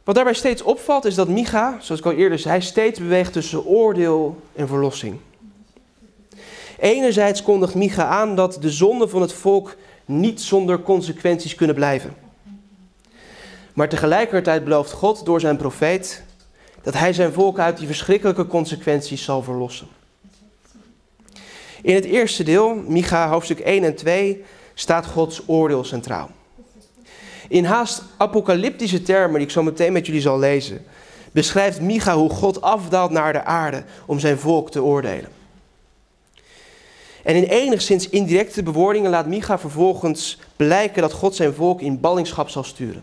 Wat 0.05 0.15
daarbij 0.15 0.35
steeds 0.35 0.63
opvalt 0.63 1.05
is 1.05 1.15
dat 1.15 1.29
Micha, 1.29 1.77
zoals 1.81 2.01
ik 2.01 2.07
al 2.07 2.13
eerder 2.13 2.39
zei, 2.39 2.61
steeds 2.61 2.99
beweegt 2.99 3.33
tussen 3.33 3.65
oordeel 3.65 4.41
en 4.55 4.69
verlossing. 4.69 5.19
Enerzijds 6.79 7.43
kondigt 7.43 7.75
Micha 7.75 8.05
aan 8.07 8.37
dat 8.37 8.59
de 8.61 8.71
zonden 8.71 9.11
van 9.11 9.21
het 9.21 9.33
volk 9.33 9.77
niet 10.05 10.41
zonder 10.41 10.83
consequenties 10.83 11.55
kunnen 11.55 11.77
blijven. 11.77 12.15
Maar 13.73 13.89
tegelijkertijd 13.89 14.65
belooft 14.65 14.93
God 14.93 15.25
door 15.25 15.41
zijn 15.41 15.57
profeet 15.57 16.23
dat 16.83 16.95
hij 16.95 17.13
zijn 17.13 17.33
volk 17.33 17.59
uit 17.59 17.79
die 17.79 17.87
verschrikkelijke 17.87 18.47
consequenties 18.47 19.25
zal 19.25 19.43
verlossen. 19.43 19.87
In 21.83 21.95
het 21.95 22.05
eerste 22.05 22.43
deel, 22.43 22.75
Micha 22.75 23.29
hoofdstuk 23.29 23.59
1 23.59 23.85
en 23.85 23.95
2, 23.95 24.45
staat 24.75 25.07
Gods 25.07 25.43
oordeel 25.47 25.85
centraal. 25.85 26.31
In 27.49 27.65
haast 27.65 28.03
apocalyptische 28.17 29.03
termen, 29.03 29.35
die 29.35 29.47
ik 29.47 29.53
zo 29.53 29.63
meteen 29.63 29.93
met 29.93 30.07
jullie 30.07 30.21
zal 30.21 30.39
lezen, 30.39 30.85
beschrijft 31.33 31.81
Micha 31.81 32.15
hoe 32.15 32.31
God 32.31 32.61
afdaalt 32.61 33.11
naar 33.11 33.33
de 33.33 33.45
aarde 33.45 33.85
om 34.07 34.19
zijn 34.19 34.39
volk 34.39 34.71
te 34.71 34.83
oordelen. 34.83 35.31
En 37.23 37.35
in 37.37 37.45
enigszins 37.45 38.09
indirecte 38.09 38.63
bewoordingen 38.63 39.11
laat 39.11 39.27
Micha 39.27 39.59
vervolgens 39.59 40.39
blijken 40.57 41.03
dat 41.03 41.13
God 41.13 41.35
zijn 41.35 41.55
volk 41.55 41.81
in 41.81 42.01
ballingschap 42.01 42.49
zal 42.49 42.65
sturen. 42.65 43.03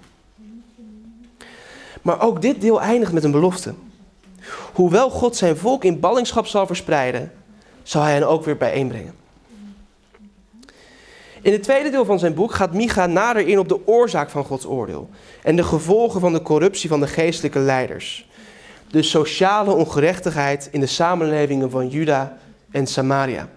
Maar 2.07 2.21
ook 2.21 2.41
dit 2.41 2.61
deel 2.61 2.81
eindigt 2.81 3.11
met 3.11 3.23
een 3.23 3.31
belofte. 3.31 3.73
Hoewel 4.73 5.09
God 5.09 5.35
zijn 5.35 5.57
volk 5.57 5.83
in 5.83 5.99
ballingschap 5.99 6.47
zal 6.47 6.67
verspreiden, 6.67 7.31
zal 7.83 8.01
hij 8.01 8.13
hen 8.13 8.27
ook 8.27 8.45
weer 8.45 8.57
bijeenbrengen. 8.57 9.13
In 11.41 11.51
het 11.51 11.63
tweede 11.63 11.89
deel 11.89 12.05
van 12.05 12.19
zijn 12.19 12.33
boek 12.33 12.51
gaat 12.51 12.73
Micha 12.73 13.05
nader 13.05 13.47
in 13.47 13.59
op 13.59 13.69
de 13.69 13.87
oorzaak 13.87 14.29
van 14.29 14.43
Gods 14.43 14.65
oordeel 14.65 15.09
en 15.43 15.55
de 15.55 15.63
gevolgen 15.63 16.19
van 16.19 16.33
de 16.33 16.41
corruptie 16.41 16.89
van 16.89 16.99
de 16.99 17.07
geestelijke 17.07 17.59
leiders. 17.59 18.29
De 18.91 19.03
sociale 19.03 19.71
ongerechtigheid 19.71 20.69
in 20.71 20.79
de 20.79 20.85
samenlevingen 20.85 21.71
van 21.71 21.87
Juda 21.87 22.37
en 22.71 22.87
Samaria. 22.87 23.49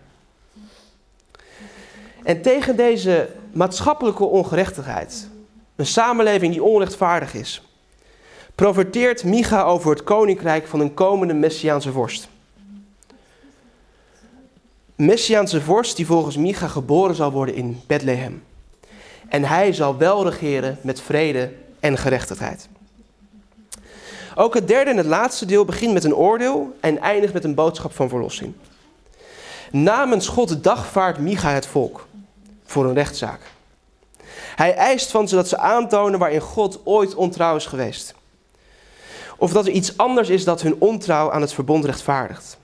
En 2.23 2.43
tegen 2.43 2.77
deze 2.77 3.29
maatschappelijke 3.53 4.25
ongerechtigheid, 4.25 5.29
een 5.77 5.87
samenleving 5.87 6.53
die 6.53 6.63
onrechtvaardig 6.63 7.35
is, 7.35 7.63
profeteert 8.61 9.25
Micha 9.25 9.63
over 9.63 9.91
het 9.91 10.05
koninkrijk 10.05 10.67
van 10.67 10.81
een 10.81 10.95
komende 10.95 11.35
Messiaanse 11.35 11.93
vorst. 11.93 12.29
Messiaanse 14.95 15.61
vorst 15.61 15.97
die 15.97 16.07
volgens 16.07 16.37
Micha 16.37 16.69
geboren 16.69 17.15
zal 17.15 17.33
worden 17.33 17.55
in 17.55 17.81
Bethlehem. 17.87 18.43
En 19.29 19.45
hij 19.45 19.73
zal 19.73 19.97
wel 19.97 20.29
regeren 20.29 20.79
met 20.81 21.01
vrede 21.01 21.53
en 21.81 21.99
gerechtigheid. 21.99 22.69
Ook 24.35 24.55
het 24.55 24.69
derde 24.69 24.91
en 24.91 24.97
het 24.97 25.07
laatste 25.07 25.47
deel 25.47 25.65
begint 25.65 25.93
met 25.93 26.05
een 26.05 26.15
oordeel 26.15 26.77
en 26.81 26.99
eindigt 26.99 27.33
met 27.33 27.45
een 27.45 27.55
boodschap 27.55 27.93
van 27.95 28.09
verlossing. 28.09 28.53
Namens 29.71 30.29
God 30.29 30.65
dagvaart 30.65 31.19
Micha 31.19 31.51
het 31.51 31.67
volk 31.67 32.07
voor 32.65 32.85
een 32.85 32.95
rechtszaak. 32.95 33.41
Hij 34.57 34.75
eist 34.75 35.11
van 35.11 35.29
ze 35.29 35.35
dat 35.35 35.49
ze 35.49 35.59
aantonen 35.59 36.19
waarin 36.19 36.41
God 36.41 36.81
ooit 36.85 37.15
ontrouw 37.15 37.57
is 37.57 37.67
geweest. 37.67 38.19
Of 39.41 39.53
dat 39.53 39.67
er 39.67 39.73
iets 39.73 39.97
anders 39.97 40.29
is 40.29 40.45
dat 40.45 40.63
hun 40.63 40.77
ontrouw 40.79 41.33
aan 41.33 41.41
het 41.41 41.53
verbond 41.53 41.85
rechtvaardigt. 41.85 42.59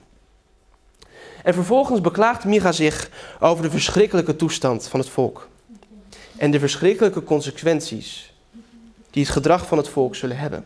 En 1.43 1.53
vervolgens 1.53 2.01
beklaagt 2.01 2.45
Micha 2.45 2.71
zich 2.71 3.09
over 3.39 3.63
de 3.63 3.69
verschrikkelijke 3.69 4.35
toestand 4.35 4.87
van 4.87 4.99
het 4.99 5.09
volk. 5.09 5.47
En 6.35 6.51
de 6.51 6.59
verschrikkelijke 6.59 7.23
consequenties 7.23 8.33
die 9.09 9.23
het 9.23 9.31
gedrag 9.31 9.67
van 9.67 9.77
het 9.77 9.87
volk 9.87 10.15
zullen 10.15 10.37
hebben. 10.37 10.65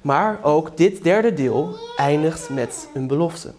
Maar 0.00 0.38
ook 0.42 0.76
dit 0.76 1.02
derde 1.02 1.32
deel 1.32 1.78
eindigt 1.96 2.48
met 2.48 2.88
een 2.94 3.06
belofte. 3.06 3.52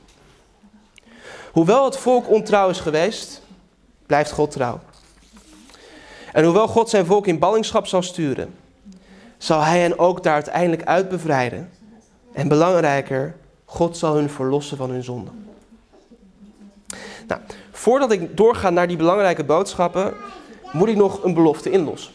Hoewel 1.52 1.86
het 1.86 1.98
volk 1.98 2.30
ontrouw 2.30 2.70
is 2.70 2.80
geweest, 2.80 3.42
blijft 4.06 4.32
God 4.32 4.52
trouw. 4.52 4.80
En 6.34 6.44
hoewel 6.44 6.68
God 6.68 6.90
zijn 6.90 7.06
volk 7.06 7.28
in 7.28 7.40
ballingschap 7.40 7.88
zal 7.88 8.02
sturen, 8.02 8.56
zal 9.38 9.62
hij 9.62 9.80
hen 9.80 10.00
ook 10.00 10.24
daar 10.24 10.34
uiteindelijk 10.34 10.84
uit 10.84 11.10
bevrijden. 11.10 11.70
En 12.34 12.48
belangrijker, 12.48 13.36
God 13.66 13.98
zal 13.98 14.16
hun 14.16 14.30
verlossen 14.30 14.78
van 14.78 14.90
hun 14.90 15.04
zonden. 15.04 15.46
Nou, 17.28 17.42
voordat 17.72 18.12
ik 18.12 18.38
doorga 18.38 18.70
naar 18.70 18.88
die 18.88 18.98
belangrijke 18.98 19.44
boodschappen, 19.44 20.14
moet 20.72 20.88
ik 20.88 20.96
nog 20.96 21.24
een 21.24 21.34
belofte 21.34 21.70
inlossen. 21.70 22.14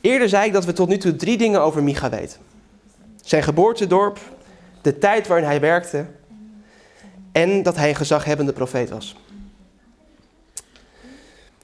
Eerder 0.00 0.28
zei 0.28 0.46
ik 0.46 0.52
dat 0.52 0.64
we 0.64 0.72
tot 0.72 0.88
nu 0.88 0.98
toe 0.98 1.16
drie 1.16 1.38
dingen 1.38 1.60
over 1.60 1.82
Micha 1.82 2.10
weten. 2.10 2.40
Zijn 3.22 3.42
geboortedorp, 3.42 4.18
de 4.82 4.98
tijd 4.98 5.26
waarin 5.26 5.46
hij 5.46 5.60
werkte 5.60 6.06
en 7.32 7.62
dat 7.62 7.76
hij 7.76 7.88
een 7.88 7.94
gezaghebbende 7.94 8.52
profeet 8.52 8.90
was. 8.90 9.16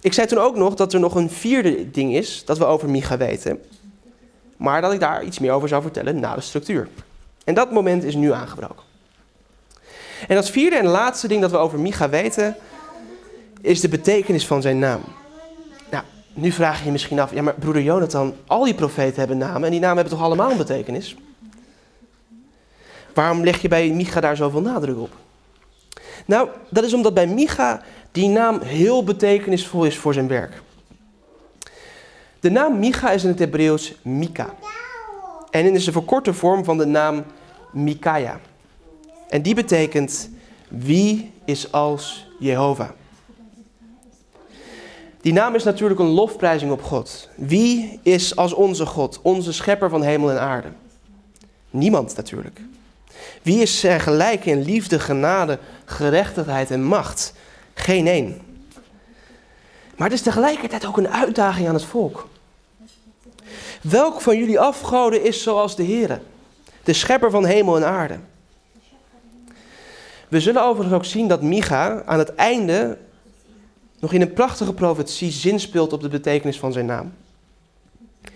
Ik 0.00 0.12
zei 0.12 0.26
toen 0.26 0.38
ook 0.38 0.57
nog 0.57 0.75
dat 0.75 0.92
er 0.92 1.00
nog 1.00 1.14
een 1.14 1.30
vierde 1.30 1.90
ding 1.90 2.14
is 2.14 2.45
dat 2.45 2.59
we 2.59 2.64
over 2.64 2.90
Micha 2.90 3.16
weten. 3.16 3.61
Maar 4.59 4.81
dat 4.81 4.93
ik 4.93 5.00
daar 5.00 5.25
iets 5.25 5.38
meer 5.38 5.53
over 5.53 5.69
zou 5.69 5.83
vertellen 5.83 6.21
na 6.21 6.35
de 6.35 6.41
structuur. 6.41 6.88
En 7.45 7.55
dat 7.55 7.73
moment 7.73 8.05
is 8.05 8.15
nu 8.15 8.33
aangebroken. 8.33 8.87
En 10.29 10.37
als 10.37 10.50
vierde 10.50 10.77
en 10.77 10.87
laatste 10.87 11.29
ding 11.29 11.41
dat 11.41 11.50
we 11.50 11.57
over 11.57 11.79
Micha 11.79 12.09
weten, 12.09 12.57
is 13.61 13.81
de 13.81 13.88
betekenis 13.88 14.47
van 14.47 14.62
zijn 14.62 14.79
naam. 14.79 15.00
Nou, 15.91 16.05
nu 16.35 16.50
vraag 16.50 16.79
je 16.79 16.85
je 16.85 16.91
misschien 16.91 17.21
af, 17.21 17.35
ja 17.35 17.43
maar 17.43 17.55
broeder 17.55 17.83
Jonathan, 17.83 18.35
al 18.47 18.65
die 18.65 18.75
profeten 18.75 19.19
hebben 19.19 19.38
namen 19.38 19.65
en 19.65 19.71
die 19.71 19.81
namen 19.81 19.97
hebben 19.97 20.15
toch 20.17 20.25
allemaal 20.27 20.50
een 20.50 20.57
betekenis? 20.57 21.17
Waarom 23.15 23.45
leg 23.45 23.62
je 23.62 23.69
bij 23.69 23.91
Micha 23.91 24.21
daar 24.21 24.37
zoveel 24.37 24.61
nadruk 24.61 24.99
op? 24.99 25.11
Nou, 26.27 26.49
dat 26.71 26.85
is 26.85 26.93
omdat 26.93 27.15
bij 27.15 27.27
Micha 27.27 27.83
die 28.12 28.29
naam 28.29 28.61
heel 28.61 29.05
betekenisvol 29.05 29.85
is 29.85 29.97
voor 29.97 30.15
zijn 30.15 30.29
werk. 30.29 30.62
De 32.40 32.50
naam 32.50 32.78
Micha 32.78 33.11
is 33.11 33.23
in 33.23 33.28
het 33.28 33.38
Hebreeuws 33.38 33.95
Mika. 34.02 34.54
En 35.50 35.75
is 35.75 35.87
een 35.87 35.92
verkorte 35.92 36.35
vorm 36.35 36.64
van 36.64 36.78
de 36.78 36.87
naam 36.87 37.25
Mikaja. 37.73 38.40
En 39.28 39.42
die 39.42 39.54
betekent 39.54 40.30
wie 40.68 41.33
is 41.45 41.73
als 41.73 42.30
Jehovah. 42.38 42.88
Die 45.21 45.33
naam 45.33 45.54
is 45.54 45.64
natuurlijk 45.64 46.00
een 46.00 46.07
lofprijzing 46.07 46.73
op 46.73 46.83
God. 46.83 47.28
Wie 47.35 48.00
is 48.02 48.37
als 48.37 48.52
onze 48.52 48.87
God, 48.87 49.21
onze 49.23 49.52
schepper 49.52 49.90
van 49.90 50.02
hemel 50.02 50.30
en 50.30 50.40
aarde? 50.40 50.68
Niemand 51.71 52.16
natuurlijk. 52.16 52.61
Wie 53.42 53.62
is 53.62 53.80
zijn 53.80 54.00
gelijk 54.00 54.45
in 54.45 54.62
liefde, 54.62 54.99
genade, 54.99 55.59
gerechtigheid 55.85 56.71
en 56.71 56.83
macht? 56.83 57.33
Geen 57.75 58.07
één. 58.07 58.40
Maar 59.99 60.09
het 60.09 60.17
is 60.17 60.25
tegelijkertijd 60.25 60.87
ook 60.87 60.97
een 60.97 61.09
uitdaging 61.09 61.69
aan 61.69 61.75
het 61.75 61.85
volk. 61.85 62.28
Welk 63.83 64.21
van 64.21 64.38
jullie 64.38 64.61
afgoden 64.61 65.25
is 65.25 65.43
zoals 65.43 65.76
de 65.76 65.83
Heer, 65.83 66.21
de 66.83 66.93
schepper 66.93 67.31
van 67.31 67.45
hemel 67.45 67.76
en 67.76 67.87
aarde? 67.87 68.19
We 70.28 70.40
zullen 70.40 70.62
overigens 70.62 70.97
ook 70.97 71.05
zien 71.05 71.28
dat 71.28 71.43
Micha 71.43 72.02
aan 72.05 72.19
het 72.19 72.35
einde 72.35 72.99
nog 73.99 74.12
in 74.12 74.21
een 74.21 74.33
prachtige 74.33 74.75
profetie 74.75 75.31
zinspeelt 75.31 75.93
op 75.93 76.00
de 76.00 76.09
betekenis 76.09 76.59
van 76.59 76.73
zijn 76.73 76.87
naam. 76.87 77.12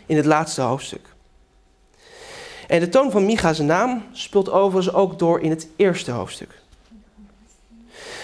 In 0.06 0.16
het 0.16 0.26
laatste 0.26 0.60
hoofdstuk. 0.60 1.06
En 2.66 2.80
de 2.80 2.88
toon 2.88 3.10
van 3.10 3.24
Micha's 3.24 3.58
naam 3.58 4.04
speelt 4.12 4.50
overigens 4.50 4.94
ook 4.94 5.18
door 5.18 5.40
in 5.40 5.50
het 5.50 5.68
eerste 5.76 6.10
hoofdstuk. 6.10 6.61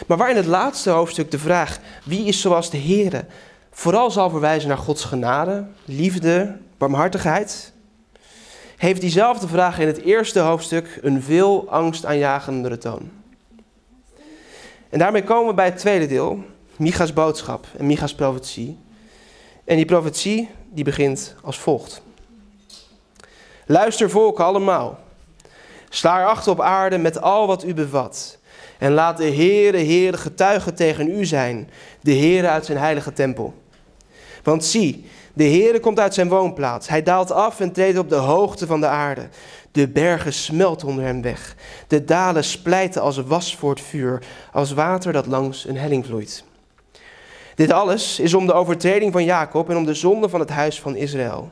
Maar 0.06 0.16
waar 0.16 0.30
in 0.30 0.36
het 0.36 0.46
laatste 0.46 0.90
hoofdstuk 0.90 1.30
de 1.30 1.38
vraag 1.38 1.78
wie 2.04 2.26
is 2.26 2.40
zoals 2.40 2.70
de 2.70 2.78
Heere 2.78 3.24
vooral 3.70 4.10
zal 4.10 4.30
verwijzen 4.30 4.68
naar 4.68 4.78
Gods 4.78 5.04
genade, 5.04 5.66
liefde, 5.84 6.56
barmhartigheid, 6.78 7.72
heeft 8.76 9.00
diezelfde 9.00 9.48
vraag 9.48 9.78
in 9.78 9.86
het 9.86 9.98
eerste 9.98 10.40
hoofdstuk 10.40 10.98
een 11.02 11.22
veel 11.22 11.70
angstaanjagendere 11.70 12.78
toon. 12.78 13.10
En 14.90 14.98
daarmee 14.98 15.24
komen 15.24 15.48
we 15.48 15.54
bij 15.54 15.64
het 15.64 15.78
tweede 15.78 16.06
deel, 16.06 16.44
Micha's 16.76 17.12
boodschap 17.12 17.66
en 17.76 17.86
Micha's 17.86 18.14
profetie. 18.14 18.78
En 19.64 19.76
die 19.76 19.84
profetie 19.84 20.50
die 20.70 20.84
begint 20.84 21.34
als 21.42 21.58
volgt. 21.58 22.02
Luister 23.66 24.10
volk 24.10 24.40
allemaal. 24.40 24.98
Sla 25.88 26.24
achter 26.24 26.52
op 26.52 26.60
aarde 26.60 26.98
met 26.98 27.20
al 27.20 27.46
wat 27.46 27.64
u 27.64 27.74
bevat. 27.74 28.37
En 28.78 28.92
laat 28.92 29.16
de 29.16 29.34
Heere, 29.34 29.76
Heere, 29.76 30.16
getuigen 30.16 30.74
tegen 30.74 31.08
u 31.08 31.24
zijn, 31.24 31.70
de 32.00 32.14
Heere 32.14 32.48
uit 32.48 32.66
zijn 32.66 32.78
heilige 32.78 33.12
tempel. 33.12 33.54
Want 34.42 34.64
zie, 34.64 35.04
de 35.32 35.44
Heere 35.44 35.80
komt 35.80 36.00
uit 36.00 36.14
zijn 36.14 36.28
woonplaats. 36.28 36.88
Hij 36.88 37.02
daalt 37.02 37.32
af 37.32 37.60
en 37.60 37.72
treedt 37.72 37.98
op 37.98 38.08
de 38.08 38.14
hoogte 38.14 38.66
van 38.66 38.80
de 38.80 38.86
aarde. 38.86 39.28
De 39.72 39.88
bergen 39.88 40.32
smelten 40.32 40.88
onder 40.88 41.04
hem 41.04 41.22
weg. 41.22 41.54
De 41.86 42.04
dalen 42.04 42.44
splijten 42.44 43.02
als 43.02 43.16
was 43.16 43.56
voor 43.56 43.70
het 43.70 43.80
vuur, 43.80 44.22
als 44.52 44.72
water 44.72 45.12
dat 45.12 45.26
langs 45.26 45.64
een 45.66 45.76
helling 45.76 46.06
vloeit. 46.06 46.44
Dit 47.54 47.72
alles 47.72 48.18
is 48.20 48.34
om 48.34 48.46
de 48.46 48.52
overtreding 48.52 49.12
van 49.12 49.24
Jacob 49.24 49.70
en 49.70 49.76
om 49.76 49.84
de 49.84 49.94
zonde 49.94 50.28
van 50.28 50.40
het 50.40 50.50
huis 50.50 50.80
van 50.80 50.96
Israël. 50.96 51.50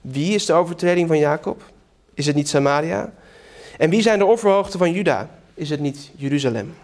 Wie 0.00 0.34
is 0.34 0.46
de 0.46 0.52
overtreding 0.52 1.08
van 1.08 1.18
Jacob? 1.18 1.62
Is 2.14 2.26
het 2.26 2.36
niet 2.36 2.48
Samaria? 2.48 3.12
En 3.78 3.90
wie 3.90 4.02
zijn 4.02 4.18
de 4.18 4.24
offerhoogten 4.24 4.78
van 4.78 4.92
Juda? 4.92 5.28
Is 5.56 5.70
het 5.70 5.80
niet 5.80 6.10
Jeruzalem? 6.16 6.74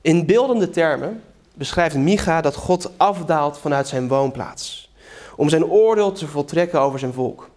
In 0.00 0.26
beeldende 0.26 0.70
termen 0.70 1.22
beschrijft 1.54 1.96
Micha 1.96 2.40
dat 2.40 2.54
God 2.54 2.90
afdaalt 2.96 3.58
vanuit 3.58 3.88
zijn 3.88 4.08
woonplaats 4.08 4.90
om 5.36 5.48
zijn 5.48 5.64
oordeel 5.64 6.12
te 6.12 6.26
voltrekken 6.26 6.80
over 6.80 6.98
zijn 6.98 7.12
volk. 7.12 7.50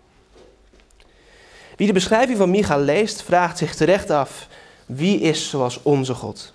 Wie 1.75 1.87
de 1.87 1.93
beschrijving 1.93 2.37
van 2.37 2.49
Micha 2.49 2.77
leest, 2.77 3.21
vraagt 3.21 3.57
zich 3.57 3.75
terecht 3.75 4.09
af: 4.09 4.47
wie 4.85 5.19
is 5.19 5.49
zoals 5.49 5.83
onze 5.83 6.13
God? 6.13 6.53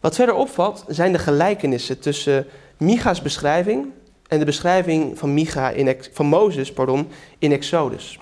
Wat 0.00 0.14
verder 0.14 0.34
opvalt 0.34 0.84
zijn 0.88 1.12
de 1.12 1.18
gelijkenissen 1.18 1.98
tussen 1.98 2.46
Micha's 2.76 3.22
beschrijving 3.22 3.86
en 4.28 4.38
de 4.38 4.44
beschrijving 4.44 5.18
van, 5.18 5.34
Micha 5.34 5.70
in, 5.70 5.96
van 6.12 6.26
Mozes 6.26 6.72
pardon, 6.72 7.08
in 7.38 7.52
Exodus. 7.52 8.18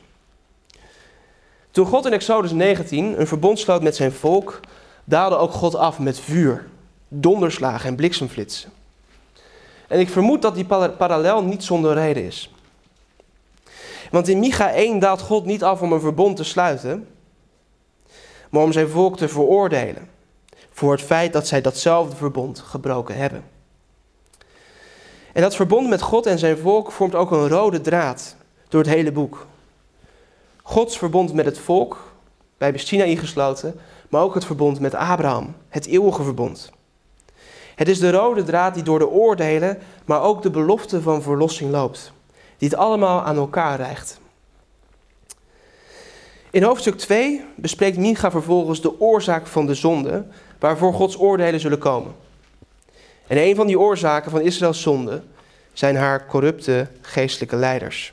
Toen 1.75 1.87
God 1.87 2.07
in 2.07 2.13
Exodus 2.13 2.53
19 2.53 3.21
een 3.21 3.27
verbond 3.27 3.59
sloot 3.59 3.83
met 3.83 3.97
zijn 3.97 4.13
volk, 4.13 4.61
daalde 5.05 5.37
ook 5.37 5.53
God 5.53 5.75
af 5.75 5.99
met 5.99 6.21
vuur, 6.21 6.69
donderslagen 7.09 7.89
en 7.89 7.97
bliksemflitsen. 7.97 8.71
En 9.89 10.01
ik 10.01 10.09
vermoed 10.09 10.43
dat 10.43 10.55
die 10.55 10.65
parallel 10.97 11.43
niet 11.43 11.65
zonder 11.65 11.95
reden 11.95 12.25
is. 12.25 12.55
Want 14.11 14.29
in 14.29 14.39
Micha 14.39 14.73
1 14.73 14.99
daalt 14.99 15.21
God 15.21 15.45
niet 15.45 15.63
af 15.65 15.81
om 15.83 15.93
een 15.93 16.01
verbond 16.01 16.37
te 16.37 16.45
sluiten, 16.45 17.09
maar 18.51 18.63
om 18.63 18.73
zijn 18.73 18.89
volk 18.89 19.17
te 19.17 19.29
veroordelen 19.29 20.09
voor 20.71 20.93
het 20.93 21.03
feit 21.03 21.33
dat 21.33 21.47
zij 21.47 21.61
datzelfde 21.61 22.17
verbond 22.17 22.59
gebroken 22.59 23.17
hebben. 23.17 23.45
En 25.33 25.43
dat 25.43 25.57
verbond 25.57 25.89
met 25.89 26.03
God 26.03 26.27
en 26.27 26.39
zijn 26.39 26.59
volk 26.59 26.93
vormt 26.93 27.15
ook 27.15 27.31
een 27.31 27.49
rode 27.49 27.81
draad 27.81 28.37
door 28.69 28.81
het 28.81 28.91
hele 28.91 29.13
boek. 29.13 29.47
Gods 30.67 30.99
verbond 30.99 31.33
met 31.33 31.45
het 31.45 31.59
volk, 31.59 32.13
bij 32.59 32.73
Bestina 32.73 33.05
ingesloten, 33.05 33.81
maar 34.09 34.23
ook 34.23 34.35
het 34.35 34.45
verbond 34.45 34.81
met 34.81 34.95
Abraham, 34.95 35.55
het 35.69 35.87
eeuwige 35.87 36.23
verbond. 36.23 36.73
Het 37.75 37.89
is 37.89 37.99
de 37.99 38.11
rode 38.11 38.43
draad 38.43 38.75
die 38.75 38.83
door 38.83 38.99
de 38.99 39.09
oordelen, 39.09 39.79
maar 40.05 40.23
ook 40.23 40.43
de 40.43 40.51
belofte 40.51 41.03
van 41.03 41.23
verlossing 41.23 41.71
loopt, 41.71 42.13
die 42.59 42.69
het 42.69 42.79
allemaal 42.79 43.23
aan 43.23 43.37
elkaar 43.37 43.77
rijgt. 43.77 44.21
In 46.51 46.63
hoofdstuk 46.63 46.97
2 46.97 47.45
bespreekt 47.57 47.97
Mincha 47.97 48.31
vervolgens 48.31 48.81
de 48.81 49.01
oorzaak 49.01 49.47
van 49.47 49.67
de 49.67 49.75
zonde, 49.75 50.27
waarvoor 50.59 50.95
Gods 50.95 51.19
oordelen 51.19 51.61
zullen 51.61 51.79
komen. 51.79 52.15
En 53.27 53.39
een 53.39 53.57
van 53.57 53.67
die 53.67 53.79
oorzaken 53.79 54.31
van 54.31 54.41
Israëls 54.41 54.83
zonde 54.83 55.23
zijn 55.73 55.97
haar 55.97 56.27
corrupte 56.27 56.89
geestelijke 57.01 57.57
leiders. 57.57 58.13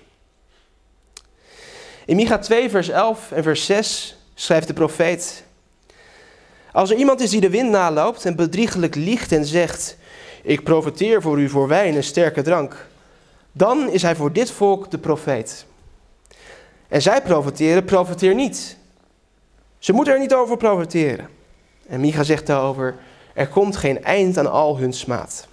In 2.06 2.16
Micha 2.16 2.38
2, 2.38 2.70
vers 2.70 2.90
11 2.90 3.32
en 3.32 3.44
vers 3.44 3.66
6 3.66 4.16
schrijft 4.34 4.68
de 4.68 4.74
profeet: 4.74 5.44
Als 6.72 6.90
er 6.92 6.98
iemand 6.98 7.22
is 7.22 7.30
die 7.30 7.42
de 7.42 7.50
wind 7.50 7.70
naloopt 7.70 8.26
en 8.26 8.36
bedriegelijk 8.36 8.96
liegt 8.96 9.32
en 9.32 9.46
zegt: 9.46 9.98
Ik 10.44 10.64
profeteer 10.64 11.22
voor 11.22 11.40
u 11.40 11.50
voor 11.50 11.68
wijn 11.68 11.96
en 11.96 12.04
sterke 12.04 12.42
drank, 12.42 12.88
dan 13.52 13.90
is 13.90 14.02
hij 14.02 14.16
voor 14.16 14.34
dit 14.34 14.52
volk 14.52 14.92
de 14.92 14.98
profeet. 14.98 15.66
En 16.88 17.02
zij 17.02 17.22
profeteren, 17.22 17.86
profeteer 17.86 18.36
niet. 18.36 18.78
Ze 19.80 19.94
moeten 19.94 20.14
er 20.14 20.20
niet 20.20 20.34
over 20.34 20.58
profeteren. 20.58 21.30
En 21.88 22.00
Micha 22.00 22.24
zegt 22.24 22.48
daarover: 22.48 22.96
Er 23.34 23.48
komt 23.48 23.78
geen 23.78 24.04
eind 24.04 24.38
aan 24.38 24.52
al 24.52 24.78
hun 24.78 24.94
smaad. 24.94 25.48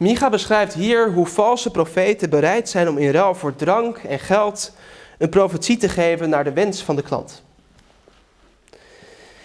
Micha 0.00 0.30
beschrijft 0.30 0.74
hier 0.74 1.12
hoe 1.12 1.26
valse 1.26 1.70
profeten 1.70 2.30
bereid 2.30 2.68
zijn 2.68 2.88
om 2.88 2.98
in 2.98 3.10
ruil 3.10 3.34
voor 3.34 3.54
drank 3.54 3.96
en 3.96 4.18
geld 4.18 4.72
een 5.18 5.28
profetie 5.28 5.76
te 5.76 5.88
geven 5.88 6.28
naar 6.28 6.44
de 6.44 6.52
wens 6.52 6.82
van 6.82 6.96
de 6.96 7.02
klant. 7.02 7.42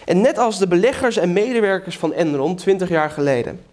En 0.04 0.20
net 0.20 0.38
als 0.38 0.58
de 0.58 0.68
beleggers 0.68 1.16
en 1.16 1.32
medewerkers 1.32 1.98
van 1.98 2.12
Enron 2.12 2.56
20 2.56 2.88
jaar 2.88 3.10
geleden, 3.10 3.64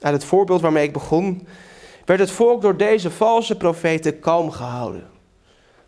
uit 0.00 0.14
het 0.14 0.24
voorbeeld 0.24 0.60
waarmee 0.60 0.86
ik 0.86 0.92
begon, 0.92 1.46
werd 2.04 2.20
het 2.20 2.30
volk 2.30 2.62
door 2.62 2.76
deze 2.76 3.10
valse 3.10 3.56
profeten 3.56 4.20
kalm 4.20 4.50
gehouden. 4.50 5.10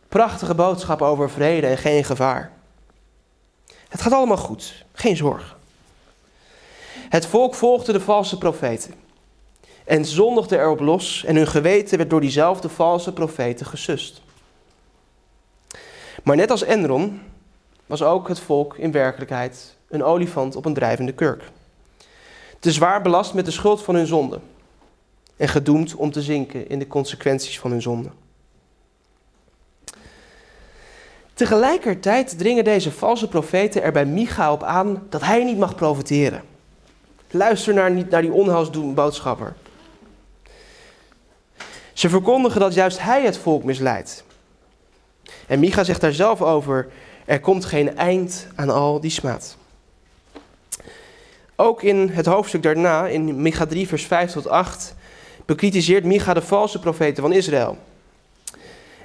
Prachtige 0.09 0.55
boodschap 0.55 1.03
over 1.03 1.31
vrede 1.31 1.67
en 1.67 1.79
geen 1.79 2.05
gevaar. 2.05 2.53
Het 3.89 4.01
gaat 4.01 4.13
allemaal 4.13 4.37
goed, 4.37 4.85
geen 4.93 5.17
zorgen. 5.17 5.57
Het 7.09 7.27
volk 7.27 7.55
volgde 7.55 7.93
de 7.93 8.01
valse 8.01 8.39
profeten 8.39 9.04
en 9.85 10.05
zondigde 10.05 10.59
erop 10.59 10.81
los 10.81 11.25
en 11.25 11.37
hun 11.37 11.47
geweten 11.47 11.99
werd 11.99 12.11
door 12.11 12.21
diezelfde 12.21 12.69
valse 12.69 13.13
profeten 13.13 13.67
gesust. 13.67 14.23
Maar 16.23 16.37
net 16.37 16.51
als 16.51 16.63
Enron 16.63 17.21
was 17.87 18.03
ook 18.03 18.29
het 18.29 18.41
volk 18.41 18.77
in 18.77 18.93
werkelijkheid 18.93 19.77
een 19.89 20.03
olifant 20.03 20.57
op 20.57 20.65
een 20.65 20.75
drijvende 20.75 21.13
kurk. 21.13 21.43
Te 22.59 22.73
zwaar 22.73 23.03
belast 23.03 23.35
met 23.35 23.45
de 23.45 23.51
schuld 23.51 23.83
van 23.83 23.95
hun 23.95 24.07
zonde 24.07 24.41
en 25.37 25.49
gedoemd 25.49 25.95
om 25.95 26.11
te 26.11 26.23
zinken 26.23 26.69
in 26.69 26.79
de 26.79 26.87
consequenties 26.87 27.59
van 27.59 27.71
hun 27.71 27.83
zonde. 27.83 28.09
Tegelijkertijd 31.35 32.39
dringen 32.39 32.65
deze 32.65 32.93
valse 32.93 33.29
profeten 33.29 33.83
er 33.83 33.93
bij 33.93 34.07
Micha 34.07 34.53
op 34.53 34.63
aan 34.63 35.07
dat 35.09 35.23
hij 35.23 35.45
niet 35.45 35.59
mag 35.59 35.75
profiteren. 35.75 36.43
Luister 37.31 37.75
naar, 37.75 37.91
naar 37.91 38.23
die 38.23 38.33
onheilsdoende 38.33 38.95
boodschapper. 38.95 39.55
Ze 41.95 42.09
verkondigen 42.09 42.61
dat 42.61 42.75
juist 42.75 43.01
hij 43.01 43.23
het 43.23 43.39
volk 43.39 43.65
misleidt. 43.65 44.25
En 45.47 45.61
Micha 45.61 45.85
zegt 45.85 46.01
daar 46.01 46.13
zelf 46.13 46.43
over: 46.43 46.89
er 47.25 47.41
komt 47.41 47.65
geen 47.65 47.97
eind 47.97 48.47
aan 48.55 48.71
al 48.71 49.01
die 49.01 49.11
smaad. 49.11 49.57
Ook 51.57 51.83
in 51.83 52.09
het 52.09 52.27
hoofdstuk 52.27 52.63
daarna, 52.63 53.07
in 53.07 53.43
Micha 53.43 53.67
3, 53.67 53.89
vers 53.89 54.05
5 54.05 54.33
tot 54.33 54.49
8, 54.49 54.95
bekritiseert 55.45 56.05
Micha 56.05 56.35
de 56.35 56.43
valse 56.43 56.79
profeten 56.79 57.23
van 57.23 57.33
Israël. 57.33 57.79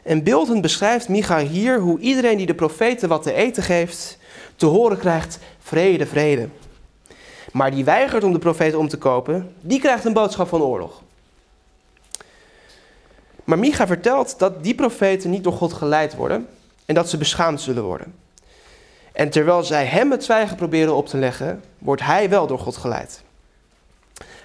En 0.04 0.24
beeldend 0.24 0.62
beschrijft 0.62 1.10
Micha 1.10 1.40
hier 1.40 1.80
hoe 1.80 2.00
iedereen 2.00 2.38
die 2.38 2.46
de 2.46 2.56
profeten 2.56 3.10
wat 3.10 3.24
te 3.24 3.34
eten 3.34 3.64
geeft, 3.64 4.18
te 4.56 4.66
horen 4.66 4.98
krijgt: 4.98 5.40
vrede, 5.60 6.06
vrede. 6.06 6.50
Maar 7.52 7.72
die 7.72 7.84
weigert 7.84 8.24
om 8.24 8.34
de 8.34 8.40
profeten 8.40 8.80
om 8.80 8.88
te 8.88 8.98
kopen, 8.98 9.56
die 9.62 9.80
krijgt 9.80 10.06
een 10.06 10.14
boodschap 10.14 10.48
van 10.48 10.62
oorlog. 10.62 11.02
Maar 13.50 13.60
Micha 13.60 13.88
vertelt 13.88 14.40
dat 14.40 14.64
die 14.64 14.76
profeten 14.76 15.30
niet 15.30 15.44
door 15.44 15.54
God 15.54 15.74
geleid 15.74 16.16
worden 16.16 16.48
en 16.86 16.96
dat 16.96 17.10
ze 17.10 17.18
beschaamd 17.18 17.62
zullen 17.62 17.84
worden. 17.84 18.14
En 19.12 19.30
terwijl 19.30 19.64
zij 19.64 19.86
hem 19.86 20.12
het 20.12 20.24
zwijgen 20.24 20.56
proberen 20.56 20.96
op 20.96 21.08
te 21.08 21.18
leggen, 21.18 21.64
wordt 21.78 22.02
hij 22.02 22.30
wel 22.30 22.48
door 22.48 22.60
God 22.60 22.78
geleid. 22.78 23.24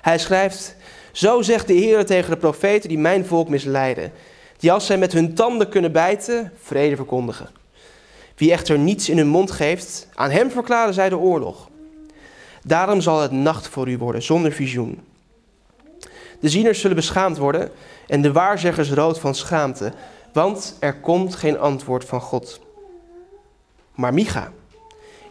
Hij 0.01 0.19
schrijft: 0.19 0.77
Zo 1.13 1.43
zegt 1.43 1.67
de 1.67 1.73
Heer 1.73 2.07
tegen 2.07 2.31
de 2.31 2.37
profeten 2.37 2.89
die 2.89 2.99
mijn 2.99 3.27
volk 3.27 3.49
misleiden, 3.49 4.13
die 4.59 4.73
als 4.73 4.87
zij 4.87 4.99
met 4.99 5.13
hun 5.13 5.35
tanden 5.35 5.69
kunnen 5.69 5.93
bijten, 5.93 6.53
vrede 6.63 6.97
verkondigen. 6.97 7.49
Wie 8.37 8.53
echter 8.53 8.79
niets 8.79 9.09
in 9.09 9.19
hun 9.19 9.29
mond 9.29 9.51
geeft, 9.51 10.09
aan 10.15 10.31
hem 10.31 10.51
verklaren 10.51 10.95
zij 10.95 11.09
de 11.09 11.19
oorlog. 11.19 11.69
Daarom 12.63 13.01
zal 13.01 13.21
het 13.21 13.33
nacht 13.33 13.69
voor 13.69 13.89
u 13.89 13.99
worden, 13.99 14.23
zonder 14.23 14.53
visioen. 14.53 15.01
De 16.45 16.51
zieners 16.51 16.81
zullen 16.81 16.97
beschaamd 16.97 17.37
worden 17.37 17.71
en 18.07 18.23
de 18.23 18.33
waarzeggers 18.33 18.91
rood 18.91 19.19
van 19.19 19.35
schaamte, 19.35 19.93
want 20.33 20.77
er 20.81 20.95
komt 20.95 21.35
geen 21.35 21.59
antwoord 21.59 22.05
van 22.05 22.21
God. 22.21 22.61
Maar 23.95 24.15
Micha, 24.15 24.53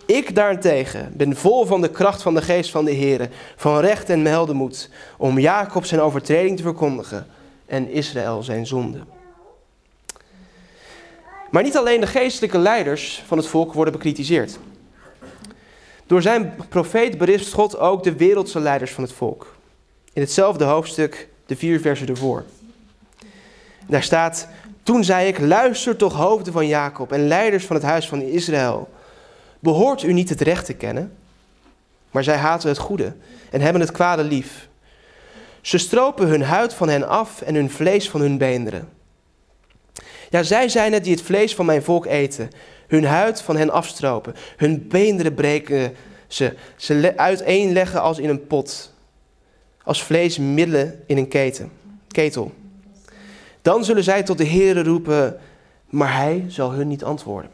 ik 0.06 0.36
daarentegen 0.36 1.14
ben 1.18 1.36
vol 1.36 1.66
van 1.66 1.82
de 1.82 1.90
kracht 1.90 2.22
van 2.22 2.34
de 2.34 2.42
geest 2.42 2.72
van 2.72 2.86
de 2.86 2.92
Heer, 2.92 3.30
van 3.56 3.80
recht 3.80 4.10
en 4.10 4.22
meldemoed, 4.22 4.90
om 5.18 5.40
Jacob 5.40 5.86
zijn 5.86 6.02
overtreding 6.02 6.58
te 6.58 6.64
verkondigen 6.64 7.28
en 7.66 7.90
Israël 7.90 8.44
zijn 8.44 8.66
zonde. 8.66 9.00
Maar 11.52 11.64
niet 11.64 11.78
alleen 11.78 12.00
de 12.00 12.08
geestelijke 12.08 12.58
leiders 12.58 13.24
van 13.26 13.38
het 13.38 13.48
volk 13.48 13.74
worden 13.74 13.94
bekritiseerd. 13.94 14.60
Door 16.06 16.22
zijn 16.22 16.56
profeet 16.70 17.18
berispt 17.18 17.54
God 17.54 17.78
ook 17.78 18.04
de 18.04 18.16
wereldse 18.16 18.60
leiders 18.60 18.92
van 18.92 19.04
het 19.04 19.14
volk. 19.14 19.54
In 20.14 20.22
hetzelfde 20.22 20.64
hoofdstuk, 20.64 21.28
de 21.46 21.56
vier 21.56 21.80
versen 21.80 22.08
ervoor. 22.08 22.44
Daar 23.88 24.04
staat: 24.04 24.48
Toen 24.84 25.04
zei 25.04 25.28
ik, 25.28 25.40
luister 25.40 25.96
toch 25.96 26.14
hoofden 26.14 26.54
van 26.54 26.68
Jacob 26.68 27.12
en 27.12 27.28
leiders 27.28 27.66
van 27.66 27.76
het 27.76 27.86
huis 27.86 28.08
van 28.08 28.22
Israël. 28.22 28.90
Behoort 29.60 30.04
u 30.04 30.14
niet 30.14 30.30
het 30.30 30.42
recht 30.42 30.66
te 30.66 30.74
kennen? 30.74 31.18
Maar 32.12 32.24
zij 32.24 32.38
haten 32.38 32.70
het 32.70 32.78
goede 32.78 33.14
en 33.52 33.62
hebben 33.62 33.82
het 33.82 33.92
kwade 33.92 34.24
lief. 34.24 34.68
Ze 35.62 35.78
stropen 35.78 36.28
hun 36.28 36.44
huid 36.44 36.74
van 36.74 36.90
hen 36.90 37.08
af 37.08 37.42
en 37.42 37.56
hun 37.56 37.70
vlees 37.70 38.10
van 38.10 38.22
hun 38.22 38.38
beenderen. 38.38 38.90
Ja, 40.30 40.44
zij 40.44 40.70
zijn 40.70 40.94
het 40.94 41.04
die 41.04 41.14
het 41.14 41.24
vlees 41.24 41.56
van 41.56 41.66
mijn 41.66 41.84
volk 41.84 42.06
eten, 42.06 42.50
hun 42.88 43.06
huid 43.06 43.42
van 43.42 43.58
hen 43.58 43.70
afstropen, 43.70 44.36
hun 44.58 44.88
beenderen 44.88 45.34
breken 45.34 45.96
ze, 46.28 46.54
ze 46.76 47.14
uiteenleggen 47.16 48.02
als 48.02 48.20
in 48.20 48.30
een 48.30 48.48
pot, 48.48 48.93
als 49.84 50.04
vlees 50.04 50.38
middelen 50.38 51.04
in 51.08 51.18
een 51.18 51.28
keten, 51.28 51.72
ketel. 52.08 52.52
Dan 53.62 53.86
zullen 53.86 54.04
zij 54.04 54.24
tot 54.24 54.38
de 54.38 54.48
Heere 54.48 54.84
roepen, 54.84 55.40
maar 55.90 56.16
hij 56.16 56.46
zal 56.48 56.72
hun 56.72 56.88
niet 56.88 57.04
antwoorden. 57.04 57.52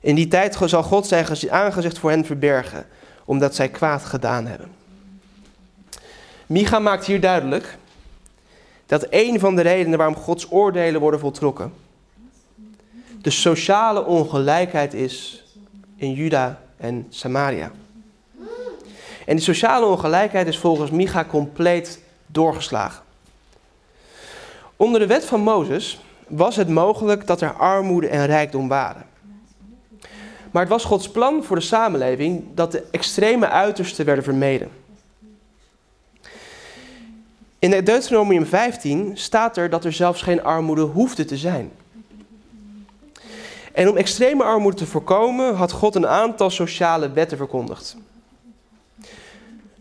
In 0.00 0.14
die 0.14 0.28
tijd 0.28 0.58
zal 0.64 0.82
God 0.82 1.06
zijn 1.06 1.26
aangezicht 1.50 1.98
voor 1.98 2.10
hen 2.10 2.24
verbergen, 2.24 2.86
omdat 3.24 3.54
zij 3.54 3.68
kwaad 3.68 4.04
gedaan 4.04 4.46
hebben. 4.46 4.70
Micha 6.46 6.78
maakt 6.78 7.04
hier 7.04 7.20
duidelijk 7.20 7.78
dat 8.86 9.06
een 9.10 9.40
van 9.40 9.56
de 9.56 9.62
redenen 9.62 9.98
waarom 9.98 10.16
Gods 10.16 10.50
oordelen 10.50 11.00
worden 11.00 11.20
voltrokken, 11.20 11.72
de 13.22 13.30
sociale 13.30 14.04
ongelijkheid 14.04 14.94
is 14.94 15.44
in 15.96 16.12
Juda 16.12 16.62
en 16.76 17.06
Samaria. 17.08 17.70
En 19.32 19.38
die 19.38 19.46
sociale 19.46 19.86
ongelijkheid 19.86 20.46
is 20.46 20.58
volgens 20.58 20.90
Micha 20.90 21.24
compleet 21.24 22.00
doorgeslagen. 22.26 23.02
Onder 24.76 25.00
de 25.00 25.06
wet 25.06 25.24
van 25.24 25.40
Mozes 25.40 26.00
was 26.28 26.56
het 26.56 26.68
mogelijk 26.68 27.26
dat 27.26 27.40
er 27.40 27.52
armoede 27.52 28.08
en 28.08 28.26
rijkdom 28.26 28.68
waren. 28.68 29.06
Maar 30.50 30.62
het 30.62 30.70
was 30.70 30.84
Gods 30.84 31.10
plan 31.10 31.44
voor 31.44 31.56
de 31.56 31.62
samenleving 31.62 32.44
dat 32.54 32.72
de 32.72 32.84
extreme 32.90 33.48
uitersten 33.48 34.04
werden 34.04 34.24
vermeden. 34.24 34.70
In 37.58 37.84
Deuteronomium 37.84 38.46
15 38.46 39.10
staat 39.14 39.56
er 39.56 39.70
dat 39.70 39.84
er 39.84 39.92
zelfs 39.92 40.22
geen 40.22 40.44
armoede 40.44 40.82
hoefde 40.82 41.24
te 41.24 41.36
zijn. 41.36 41.72
En 43.72 43.88
om 43.88 43.96
extreme 43.96 44.42
armoede 44.42 44.76
te 44.76 44.86
voorkomen 44.86 45.54
had 45.54 45.72
God 45.72 45.94
een 45.94 46.06
aantal 46.06 46.50
sociale 46.50 47.10
wetten 47.10 47.36
verkondigd. 47.36 47.96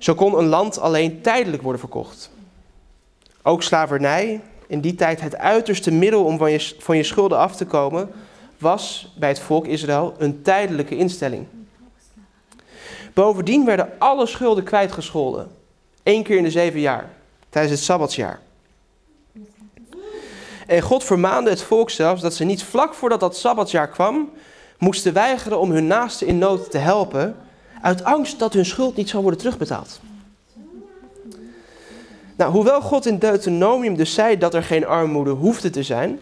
Zo 0.01 0.13
kon 0.15 0.37
een 0.37 0.47
land 0.47 0.79
alleen 0.79 1.21
tijdelijk 1.21 1.61
worden 1.61 1.79
verkocht. 1.79 2.29
Ook 3.41 3.63
slavernij, 3.63 4.41
in 4.67 4.81
die 4.81 4.95
tijd 4.95 5.21
het 5.21 5.37
uiterste 5.37 5.91
middel 5.91 6.23
om 6.23 6.37
van 6.37 6.51
je, 6.51 6.75
van 6.79 6.97
je 6.97 7.03
schulden 7.03 7.37
af 7.37 7.55
te 7.55 7.65
komen, 7.65 8.11
was 8.57 9.13
bij 9.17 9.29
het 9.29 9.39
volk 9.39 9.65
Israël 9.65 10.13
een 10.17 10.41
tijdelijke 10.41 10.97
instelling. 10.97 11.45
Bovendien 13.13 13.65
werden 13.65 13.89
alle 13.97 14.25
schulden 14.25 14.63
kwijtgescholden, 14.63 15.51
één 16.03 16.23
keer 16.23 16.37
in 16.37 16.43
de 16.43 16.51
zeven 16.51 16.79
jaar, 16.79 17.09
tijdens 17.49 17.73
het 17.73 17.83
Sabbatsjaar. 17.83 18.39
En 20.67 20.81
God 20.81 21.03
vermaande 21.03 21.49
het 21.49 21.61
volk 21.61 21.89
zelfs 21.89 22.21
dat 22.21 22.33
ze 22.33 22.43
niet 22.43 22.63
vlak 22.63 22.93
voordat 22.93 23.19
dat 23.19 23.37
Sabbatsjaar 23.37 23.89
kwam, 23.89 24.31
moesten 24.77 25.13
weigeren 25.13 25.59
om 25.59 25.71
hun 25.71 25.87
naasten 25.87 26.27
in 26.27 26.37
nood 26.37 26.71
te 26.71 26.77
helpen, 26.77 27.35
uit 27.81 28.03
angst 28.03 28.39
dat 28.39 28.53
hun 28.53 28.65
schuld 28.65 28.95
niet 28.95 29.09
zou 29.09 29.21
worden 29.21 29.39
terugbetaald. 29.39 29.99
Nou, 32.35 32.51
hoewel 32.51 32.81
God 32.81 33.05
in 33.05 33.17
Deuteronomium 33.17 33.95
dus 33.95 34.13
zei 34.13 34.37
dat 34.37 34.53
er 34.53 34.63
geen 34.63 34.85
armoede 34.85 35.31
hoefde 35.31 35.69
te 35.69 35.83
zijn, 35.83 36.21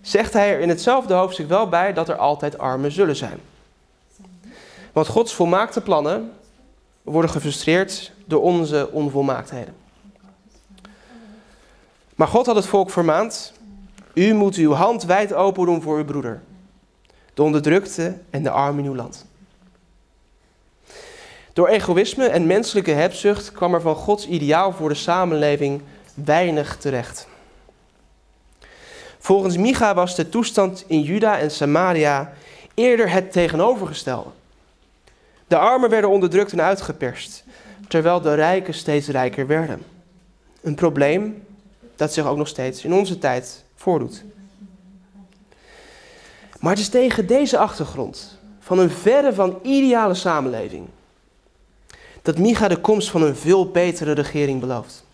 zegt 0.00 0.32
hij 0.32 0.52
er 0.54 0.60
in 0.60 0.68
hetzelfde 0.68 1.14
hoofdstuk 1.14 1.48
wel 1.48 1.68
bij 1.68 1.92
dat 1.92 2.08
er 2.08 2.16
altijd 2.16 2.58
armen 2.58 2.92
zullen 2.92 3.16
zijn. 3.16 3.38
Want 4.92 5.06
Gods 5.06 5.34
volmaakte 5.34 5.80
plannen 5.80 6.32
worden 7.02 7.30
gefrustreerd 7.30 8.12
door 8.26 8.42
onze 8.42 8.88
onvolmaaktheden. 8.92 9.74
Maar 12.14 12.28
God 12.28 12.46
had 12.46 12.56
het 12.56 12.66
volk 12.66 12.90
vermaand: 12.90 13.52
U 14.14 14.34
moet 14.34 14.56
uw 14.56 14.72
hand 14.72 15.02
wijd 15.02 15.32
open 15.32 15.66
doen 15.66 15.82
voor 15.82 15.96
uw 15.96 16.04
broeder, 16.04 16.42
de 17.34 17.42
onderdrukte 17.42 18.18
en 18.30 18.42
de 18.42 18.50
arm 18.50 18.78
in 18.78 18.84
uw 18.84 18.94
land. 18.94 19.26
Door 21.52 21.68
egoïsme 21.68 22.26
en 22.26 22.46
menselijke 22.46 22.90
hebzucht 22.90 23.52
kwam 23.52 23.74
er 23.74 23.80
van 23.80 23.94
Gods 23.94 24.26
ideaal 24.26 24.72
voor 24.72 24.88
de 24.88 24.94
samenleving 24.94 25.82
weinig 26.14 26.76
terecht. 26.76 27.26
Volgens 29.18 29.56
Micha 29.56 29.94
was 29.94 30.16
de 30.16 30.28
toestand 30.28 30.84
in 30.86 31.00
Juda 31.00 31.38
en 31.38 31.50
Samaria 31.50 32.32
eerder 32.74 33.10
het 33.10 33.32
tegenovergestelde. 33.32 34.30
De 35.46 35.58
armen 35.58 35.90
werden 35.90 36.10
onderdrukt 36.10 36.52
en 36.52 36.60
uitgeperst, 36.60 37.44
terwijl 37.88 38.20
de 38.20 38.34
rijken 38.34 38.74
steeds 38.74 39.08
rijker 39.08 39.46
werden. 39.46 39.82
Een 40.60 40.74
probleem 40.74 41.44
dat 41.96 42.12
zich 42.12 42.26
ook 42.26 42.36
nog 42.36 42.48
steeds 42.48 42.84
in 42.84 42.92
onze 42.92 43.18
tijd 43.18 43.64
voordoet. 43.74 44.24
Maar 46.60 46.70
het 46.70 46.80
is 46.80 46.88
tegen 46.88 47.26
deze 47.26 47.58
achtergrond 47.58 48.38
van 48.60 48.78
een 48.78 48.90
verre 48.90 49.34
van 49.34 49.58
ideale 49.62 50.14
samenleving 50.14 50.88
dat 52.22 52.38
Micha 52.38 52.68
de 52.68 52.80
komst 52.80 53.10
van 53.10 53.22
een 53.22 53.36
veel 53.36 53.70
betere 53.70 54.12
regering 54.12 54.60
belooft. 54.60 55.04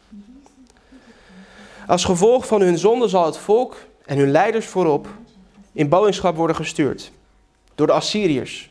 Als 1.86 2.04
gevolg 2.04 2.46
van 2.46 2.60
hun 2.60 2.78
zonde 2.78 3.08
zal 3.08 3.26
het 3.26 3.36
volk 3.36 3.76
en 4.04 4.18
hun 4.18 4.30
leiders 4.30 4.66
voorop 4.66 5.08
in 5.72 5.88
ballingschap 5.88 6.36
worden 6.36 6.56
gestuurd 6.56 7.12
door 7.74 7.86
de 7.86 7.92
Assyriërs 7.92 8.70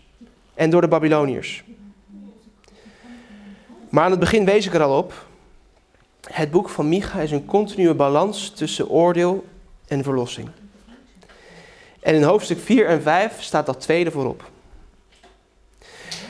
en 0.54 0.70
door 0.70 0.82
de 0.82 0.88
Babyloniërs. 0.88 1.64
Maar 3.90 4.04
aan 4.04 4.12
het 4.12 4.20
begin 4.20 4.46
wees 4.46 4.66
ik 4.66 4.74
er 4.74 4.82
al 4.82 4.98
op. 4.98 5.26
Het 6.32 6.52
boek 6.52 6.70
van 6.70 6.90
Micha 6.90 7.20
is 7.20 7.32
een 7.32 7.46
continue 7.46 7.94
balans 7.94 8.50
tussen 8.50 8.90
oordeel 8.90 9.46
en 9.88 10.04
verlossing. 10.04 10.50
En 12.00 12.16
in 12.16 12.24
hoofdstuk 12.24 12.60
4 12.60 12.88
en 12.88 13.02
5 13.02 13.42
staat 13.42 13.66
dat 13.66 13.82
tweede 13.82 14.12
voorop. 14.12 14.50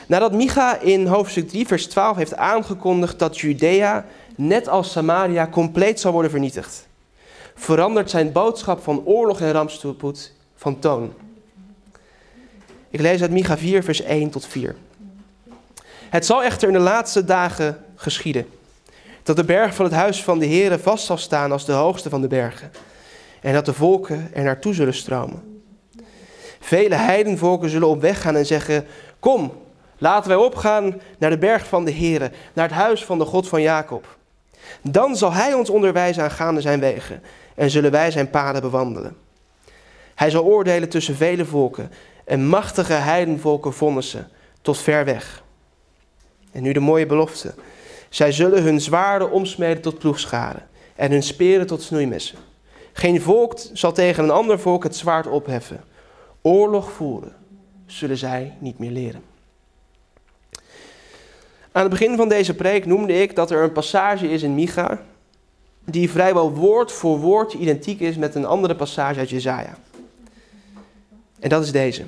Nadat 0.08 0.32
Micha 0.32 0.80
in 0.80 1.06
hoofdstuk 1.06 1.48
3, 1.48 1.66
vers 1.66 1.86
12 1.86 2.16
heeft 2.16 2.36
aangekondigd 2.36 3.18
dat 3.18 3.38
Judea, 3.38 4.06
net 4.36 4.68
als 4.68 4.92
Samaria, 4.92 5.48
compleet 5.48 6.00
zal 6.00 6.12
worden 6.12 6.30
vernietigd, 6.30 6.86
verandert 7.54 8.10
zijn 8.10 8.32
boodschap 8.32 8.82
van 8.82 9.04
oorlog 9.04 9.40
en 9.40 9.52
rampspoed 9.52 10.32
van 10.56 10.78
toon. 10.78 11.12
Ik 12.90 13.00
lees 13.00 13.20
uit 13.20 13.30
Micha 13.30 13.58
4, 13.58 13.82
vers 13.82 14.02
1 14.02 14.30
tot 14.30 14.46
4. 14.46 14.76
Het 16.10 16.26
zal 16.26 16.42
echter 16.42 16.68
in 16.68 16.74
de 16.74 16.80
laatste 16.80 17.24
dagen 17.24 17.84
geschieden 17.94 18.46
dat 19.22 19.36
de 19.36 19.44
berg 19.44 19.74
van 19.74 19.84
het 19.84 19.94
huis 19.94 20.22
van 20.22 20.38
de 20.38 20.46
Heere 20.46 20.78
vast 20.78 21.06
zal 21.06 21.18
staan 21.18 21.52
als 21.52 21.64
de 21.64 21.72
hoogste 21.72 22.08
van 22.08 22.20
de 22.20 22.28
bergen 22.28 22.70
en 23.40 23.52
dat 23.52 23.64
de 23.64 23.72
volken 23.72 24.30
er 24.32 24.44
naartoe 24.44 24.74
zullen 24.74 24.94
stromen. 24.94 25.62
Vele 26.60 26.94
heidenvolken 26.94 27.70
zullen 27.70 27.88
op 27.88 28.00
weg 28.00 28.20
gaan 28.20 28.36
en 28.36 28.46
zeggen: 28.46 28.86
Kom, 29.18 29.52
Laten 29.98 30.28
wij 30.28 30.38
opgaan 30.38 31.00
naar 31.18 31.30
de 31.30 31.38
berg 31.38 31.66
van 31.66 31.84
de 31.84 31.92
Heere, 31.92 32.30
naar 32.52 32.68
het 32.68 32.76
huis 32.76 33.04
van 33.04 33.18
de 33.18 33.24
God 33.24 33.48
van 33.48 33.62
Jacob. 33.62 34.16
Dan 34.82 35.16
zal 35.16 35.32
hij 35.32 35.54
ons 35.54 35.70
onderwijzen 35.70 36.22
aangaande 36.22 36.60
zijn 36.60 36.80
wegen 36.80 37.22
en 37.54 37.70
zullen 37.70 37.90
wij 37.90 38.10
zijn 38.10 38.30
paden 38.30 38.62
bewandelen. 38.62 39.16
Hij 40.14 40.30
zal 40.30 40.44
oordelen 40.44 40.88
tussen 40.88 41.16
vele 41.16 41.44
volken 41.44 41.90
en 42.24 42.46
machtige 42.46 42.92
heidenvolken 42.92 43.72
vonnissen 43.72 44.28
tot 44.62 44.78
ver 44.78 45.04
weg. 45.04 45.42
En 46.52 46.62
nu 46.62 46.72
de 46.72 46.80
mooie 46.80 47.06
belofte. 47.06 47.54
Zij 48.08 48.32
zullen 48.32 48.62
hun 48.62 48.80
zwaarden 48.80 49.30
omsmeden 49.30 49.82
tot 49.82 49.98
ploegscharen 49.98 50.66
en 50.96 51.10
hun 51.10 51.22
speren 51.22 51.66
tot 51.66 51.82
snoeimessen. 51.82 52.38
Geen 52.92 53.20
volk 53.20 53.58
zal 53.72 53.92
tegen 53.92 54.24
een 54.24 54.30
ander 54.30 54.58
volk 54.58 54.82
het 54.82 54.96
zwaard 54.96 55.26
opheffen. 55.26 55.84
Oorlog 56.42 56.92
voeren 56.92 57.36
zullen 57.86 58.16
zij 58.16 58.56
niet 58.58 58.78
meer 58.78 58.90
leren. 58.90 59.27
Aan 61.72 61.82
het 61.82 61.90
begin 61.90 62.16
van 62.16 62.28
deze 62.28 62.54
preek 62.54 62.86
noemde 62.86 63.22
ik 63.22 63.36
dat 63.36 63.50
er 63.50 63.62
een 63.62 63.72
passage 63.72 64.30
is 64.30 64.42
in 64.42 64.54
Micha 64.54 65.00
die 65.90 66.10
vrijwel 66.10 66.52
woord 66.52 66.92
voor 66.92 67.18
woord 67.18 67.52
identiek 67.52 68.00
is 68.00 68.16
met 68.16 68.34
een 68.34 68.44
andere 68.44 68.74
passage 68.76 69.18
uit 69.18 69.30
Jezaja. 69.30 69.76
En 71.40 71.48
dat 71.48 71.62
is 71.62 71.72
deze. 71.72 72.04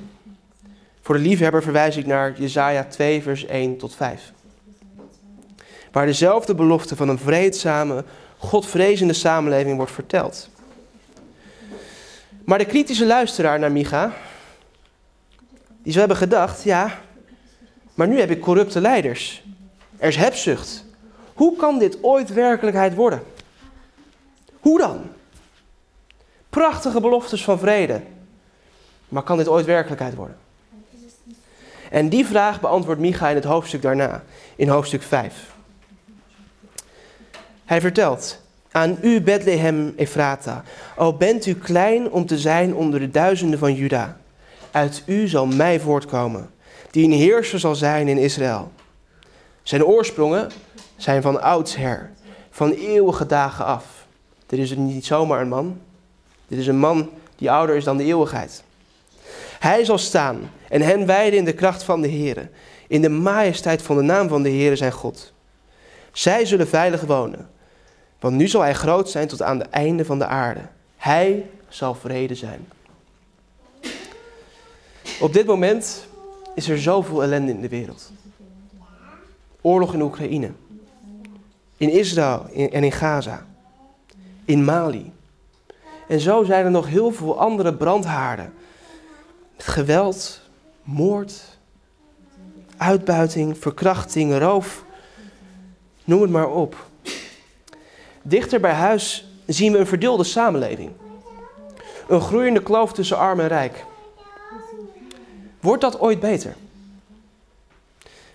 Voor 1.01 1.15
de 1.15 1.21
liefhebber 1.21 1.63
verwijs 1.63 1.97
ik 1.97 2.05
naar 2.05 2.39
Jezaja 2.39 2.83
2 2.83 3.21
vers 3.21 3.45
1 3.45 3.77
tot 3.77 3.95
5. 3.95 4.31
Waar 5.91 6.05
dezelfde 6.05 6.55
belofte 6.55 6.95
van 6.95 7.09
een 7.09 7.19
vreedzame, 7.19 8.03
godvrezende 8.37 9.13
samenleving 9.13 9.75
wordt 9.75 9.91
verteld. 9.91 10.49
Maar 12.45 12.57
de 12.57 12.65
kritische 12.65 13.05
luisteraar 13.05 13.59
naar 13.59 13.71
Micha, 13.71 14.13
die 15.83 15.93
zou 15.93 15.99
hebben 15.99 16.17
gedacht, 16.17 16.63
ja, 16.63 16.99
maar 17.93 18.07
nu 18.07 18.19
heb 18.19 18.29
ik 18.29 18.41
corrupte 18.41 18.81
leiders. 18.81 19.43
Er 19.97 20.07
is 20.07 20.15
hebzucht. 20.15 20.85
Hoe 21.33 21.55
kan 21.55 21.79
dit 21.79 22.03
ooit 22.03 22.33
werkelijkheid 22.33 22.95
worden? 22.95 23.23
Hoe 24.59 24.79
dan? 24.79 25.01
Prachtige 26.49 27.01
beloftes 27.01 27.43
van 27.43 27.59
vrede. 27.59 28.01
Maar 29.09 29.23
kan 29.23 29.37
dit 29.37 29.47
ooit 29.47 29.65
werkelijkheid 29.65 30.15
worden? 30.15 30.37
En 31.91 32.09
die 32.09 32.25
vraag 32.25 32.61
beantwoordt 32.61 33.01
Micha 33.01 33.29
in 33.29 33.35
het 33.35 33.43
hoofdstuk 33.43 33.81
daarna, 33.81 34.23
in 34.55 34.67
hoofdstuk 34.67 35.01
5. 35.01 35.33
Hij 37.65 37.81
vertelt, 37.81 38.41
aan 38.71 38.97
u 39.01 39.21
Bethlehem 39.21 39.93
Ephrata, 39.95 40.63
al 40.95 41.17
bent 41.17 41.45
u 41.45 41.55
klein 41.55 42.11
om 42.11 42.25
te 42.25 42.37
zijn 42.37 42.75
onder 42.75 42.99
de 42.99 43.11
duizenden 43.11 43.59
van 43.59 43.73
Juda. 43.73 44.17
Uit 44.71 45.03
u 45.05 45.27
zal 45.27 45.45
mij 45.45 45.79
voortkomen, 45.79 46.49
die 46.91 47.05
een 47.05 47.11
heerser 47.11 47.59
zal 47.59 47.75
zijn 47.75 48.07
in 48.07 48.17
Israël. 48.17 48.71
Zijn 49.63 49.85
oorsprongen 49.85 50.51
zijn 50.97 51.21
van 51.21 51.41
oudsher, 51.41 52.11
van 52.49 52.71
eeuwige 52.71 53.25
dagen 53.25 53.65
af. 53.65 54.05
Dit 54.45 54.59
is 54.59 54.75
niet 54.75 55.05
zomaar 55.05 55.41
een 55.41 55.47
man. 55.47 55.81
Dit 56.47 56.59
is 56.59 56.67
een 56.67 56.79
man 56.79 57.09
die 57.35 57.51
ouder 57.51 57.75
is 57.75 57.83
dan 57.83 57.97
de 57.97 58.03
eeuwigheid. 58.03 58.63
Hij 59.59 59.85
zal 59.85 59.97
staan 59.97 60.49
en 60.69 60.81
hen 60.81 61.05
wijden 61.05 61.39
in 61.39 61.45
de 61.45 61.53
kracht 61.53 61.83
van 61.83 62.01
de 62.01 62.07
Heer, 62.07 62.49
in 62.87 63.01
de 63.01 63.09
majesteit 63.09 63.81
van 63.81 63.95
de 63.95 64.01
naam 64.01 64.27
van 64.27 64.43
de 64.43 64.49
Heer 64.49 64.77
zijn 64.77 64.91
God. 64.91 65.33
Zij 66.11 66.45
zullen 66.45 66.67
veilig 66.67 67.01
wonen, 67.01 67.49
want 68.19 68.35
nu 68.35 68.47
zal 68.47 68.61
hij 68.61 68.73
groot 68.73 69.09
zijn 69.09 69.27
tot 69.27 69.41
aan 69.41 69.57
de 69.57 69.65
einde 69.65 70.05
van 70.05 70.19
de 70.19 70.25
aarde. 70.25 70.61
Hij 70.97 71.49
zal 71.69 71.95
vrede 71.95 72.35
zijn. 72.35 72.67
Op 75.19 75.33
dit 75.33 75.45
moment 75.45 76.07
is 76.55 76.69
er 76.69 76.81
zoveel 76.81 77.23
ellende 77.23 77.51
in 77.51 77.61
de 77.61 77.69
wereld. 77.69 78.11
Oorlog 79.61 79.93
in 79.93 80.01
Oekraïne, 80.01 80.51
in 81.77 81.89
Israël 81.89 82.45
en 82.53 82.83
in 82.83 82.91
Gaza, 82.91 83.45
in 84.45 84.63
Mali. 84.63 85.11
En 86.07 86.19
zo 86.19 86.43
zijn 86.43 86.65
er 86.65 86.71
nog 86.71 86.87
heel 86.87 87.11
veel 87.11 87.39
andere 87.39 87.73
brandhaarden. 87.73 88.53
Geweld, 89.57 90.41
moord, 90.83 91.57
uitbuiting, 92.77 93.57
verkrachting, 93.57 94.37
roof. 94.37 94.83
Noem 96.03 96.21
het 96.21 96.31
maar 96.31 96.49
op. 96.49 96.85
Dichter 98.21 98.59
bij 98.59 98.73
huis 98.73 99.27
zien 99.45 99.71
we 99.71 99.77
een 99.77 99.87
verdeelde 99.87 100.23
samenleving. 100.23 100.91
Een 102.07 102.21
groeiende 102.21 102.63
kloof 102.63 102.93
tussen 102.93 103.17
arm 103.17 103.39
en 103.39 103.47
rijk. 103.47 103.85
Wordt 105.61 105.81
dat 105.81 105.99
ooit 105.99 106.19
beter? 106.19 106.55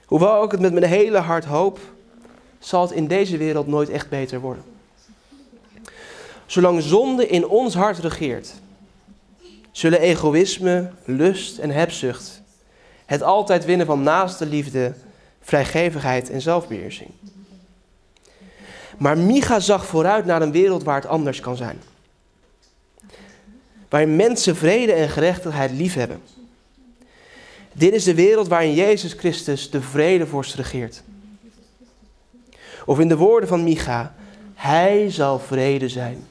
Hoewel 0.05 0.45
ik 0.45 0.51
het 0.51 0.61
met 0.61 0.73
mijn 0.73 0.85
hele 0.85 1.19
hart 1.19 1.45
hoop, 1.45 1.79
zal 2.59 2.83
het 2.83 2.91
in 2.91 3.07
deze 3.07 3.37
wereld 3.37 3.67
nooit 3.67 3.89
echt 3.89 4.09
beter 4.09 4.41
worden. 4.41 4.65
Zolang 6.47 6.83
zonde 6.83 7.29
in 7.29 7.47
ons 7.47 7.75
hart 7.75 7.99
regeert, 7.99 8.55
zullen 9.71 10.01
egoïsme, 10.01 10.91
lust 11.05 11.59
en 11.59 11.71
hebzucht 11.71 12.45
het 13.07 13.23
altijd 13.23 13.65
winnen 13.65 13.87
van 13.87 14.03
naaste 14.03 14.47
liefde, 14.47 14.95
vrijgevigheid 15.41 16.31
en 16.31 16.41
zelfbeheersing. 16.41 17.11
Maar 18.99 19.19
Micha 19.19 19.61
zag 19.61 19.87
vooruit 19.87 20.25
naar 20.25 20.43
een 20.43 20.53
wereld 20.53 20.83
waar 20.83 21.01
het 21.01 21.07
anders 21.07 21.41
kan 21.41 21.57
zijn. 21.57 21.81
Waarin 23.89 24.17
mensen 24.17 24.57
vrede 24.57 24.93
en 24.93 25.09
gerechtigheid 25.09 25.71
lief 25.71 25.95
hebben. 25.95 26.23
Dit 27.77 27.93
is 27.93 28.05
de 28.05 28.15
wereld 28.15 28.49
waarin 28.49 28.75
Jezus 28.75 29.13
Christus 29.13 29.71
de 29.71 29.83
vredevorst 29.83 30.55
regeert. 30.55 31.03
Of 32.85 32.99
in 32.99 33.09
de 33.09 33.17
woorden 33.17 33.49
van 33.49 33.65
Micha, 33.65 34.15
hij 34.55 35.11
zal 35.11 35.39
vrede 35.39 35.89
zijn. 35.89 36.27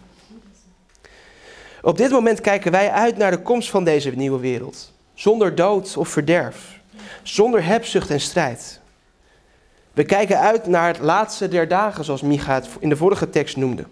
Op 1.82 1.98
dit 1.98 2.12
moment 2.12 2.42
kijken 2.42 2.72
wij 2.72 2.92
uit 2.92 3.18
naar 3.18 3.32
de 3.32 3.42
komst 3.42 3.70
van 3.70 3.84
deze 3.84 4.10
nieuwe 4.10 4.40
wereld. 4.40 4.94
Zonder 5.14 5.56
dood 5.56 5.98
of 5.98 6.10
verderf. 6.10 6.80
Zonder 7.24 7.66
hebzucht 7.66 8.10
en 8.10 8.22
strijd. 8.22 8.80
We 9.94 10.04
kijken 10.04 10.40
uit 10.40 10.68
naar 10.68 10.88
het 10.88 11.00
laatste 11.00 11.48
der 11.48 11.68
dagen, 11.68 12.04
zoals 12.04 12.22
Micha 12.22 12.54
het 12.54 12.68
in 12.80 12.90
de 12.90 12.98
vorige 12.98 13.30
tekst 13.30 13.58
noemde. 13.58 13.86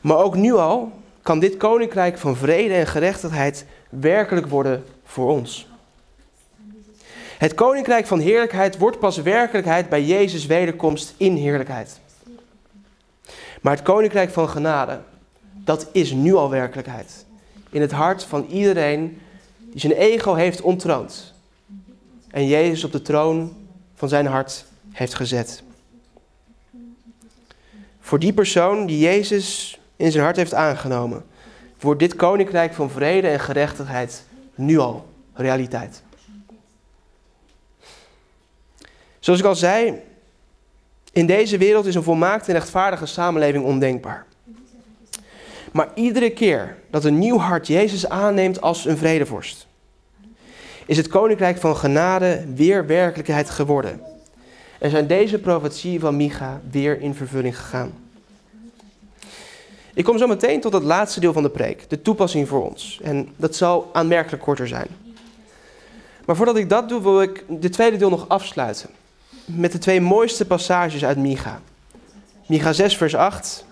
Maar 0.00 0.16
ook 0.16 0.34
nu 0.34 0.54
al 0.54 0.92
kan 1.28 1.38
dit 1.38 1.56
koninkrijk 1.56 2.18
van 2.18 2.36
vrede 2.36 2.74
en 2.74 2.86
gerechtigheid 2.86 3.64
werkelijk 3.88 4.46
worden 4.46 4.84
voor 5.04 5.30
ons. 5.30 5.66
Het 7.38 7.54
koninkrijk 7.54 8.06
van 8.06 8.18
heerlijkheid 8.18 8.78
wordt 8.78 8.98
pas 8.98 9.16
werkelijkheid 9.16 9.88
bij 9.88 10.04
Jezus' 10.04 10.46
wederkomst 10.46 11.14
in 11.16 11.36
heerlijkheid. 11.36 12.00
Maar 13.60 13.72
het 13.72 13.82
koninkrijk 13.82 14.30
van 14.30 14.48
genade, 14.48 15.00
dat 15.52 15.88
is 15.92 16.10
nu 16.10 16.34
al 16.34 16.50
werkelijkheid. 16.50 17.24
In 17.70 17.80
het 17.80 17.92
hart 17.92 18.24
van 18.24 18.46
iedereen 18.46 19.20
die 19.58 19.80
zijn 19.80 19.92
ego 19.92 20.34
heeft 20.34 20.60
ontroond. 20.60 21.34
En 22.30 22.46
Jezus 22.46 22.84
op 22.84 22.92
de 22.92 23.02
troon 23.02 23.56
van 23.94 24.08
zijn 24.08 24.26
hart 24.26 24.64
heeft 24.92 25.14
gezet. 25.14 25.62
Voor 28.00 28.18
die 28.18 28.32
persoon 28.32 28.86
die 28.86 28.98
Jezus 28.98 29.78
in 29.98 30.12
zijn 30.12 30.24
hart 30.24 30.36
heeft 30.36 30.54
aangenomen, 30.54 31.24
wordt 31.80 32.00
dit 32.00 32.16
koninkrijk 32.16 32.74
van 32.74 32.90
vrede 32.90 33.28
en 33.28 33.40
gerechtigheid 33.40 34.24
nu 34.54 34.78
al 34.78 35.06
realiteit. 35.34 36.02
Zoals 39.18 39.40
ik 39.40 39.46
al 39.46 39.56
zei, 39.56 40.00
in 41.12 41.26
deze 41.26 41.58
wereld 41.58 41.86
is 41.86 41.94
een 41.94 42.02
volmaakte 42.02 42.52
en 42.52 42.58
rechtvaardige 42.58 43.06
samenleving 43.06 43.64
ondenkbaar. 43.64 44.26
Maar 45.72 45.88
iedere 45.94 46.30
keer 46.30 46.76
dat 46.90 47.04
een 47.04 47.18
nieuw 47.18 47.38
hart 47.38 47.66
Jezus 47.66 48.08
aanneemt 48.08 48.60
als 48.60 48.84
een 48.84 48.96
vredevorst, 48.96 49.66
is 50.86 50.96
het 50.96 51.08
koninkrijk 51.08 51.58
van 51.58 51.76
genade 51.76 52.44
weer 52.54 52.86
werkelijkheid 52.86 53.50
geworden. 53.50 54.00
En 54.78 54.90
zijn 54.90 55.06
deze 55.06 55.38
profetieën 55.38 56.00
van 56.00 56.16
Micha 56.16 56.60
weer 56.70 57.00
in 57.00 57.14
vervulling 57.14 57.56
gegaan. 57.56 57.92
Ik 59.98 60.04
kom 60.04 60.18
zo 60.18 60.26
meteen 60.26 60.60
tot 60.60 60.72
het 60.72 60.82
laatste 60.82 61.20
deel 61.20 61.32
van 61.32 61.42
de 61.42 61.50
preek, 61.50 61.90
de 61.90 62.02
toepassing 62.02 62.48
voor 62.48 62.68
ons. 62.70 63.00
En 63.02 63.28
dat 63.36 63.56
zal 63.56 63.90
aanmerkelijk 63.92 64.42
korter 64.42 64.68
zijn. 64.68 64.86
Maar 66.24 66.36
voordat 66.36 66.56
ik 66.56 66.68
dat 66.68 66.88
doe, 66.88 67.02
wil 67.02 67.22
ik 67.22 67.44
de 67.48 67.68
tweede 67.68 67.96
deel 67.96 68.10
nog 68.10 68.28
afsluiten. 68.28 68.90
Met 69.44 69.72
de 69.72 69.78
twee 69.78 70.00
mooiste 70.00 70.46
passages 70.46 71.04
uit 71.04 71.16
Micha. 71.16 71.60
Micha 72.46 72.72
6, 72.72 72.96
vers 72.96 73.14
8 73.14 73.64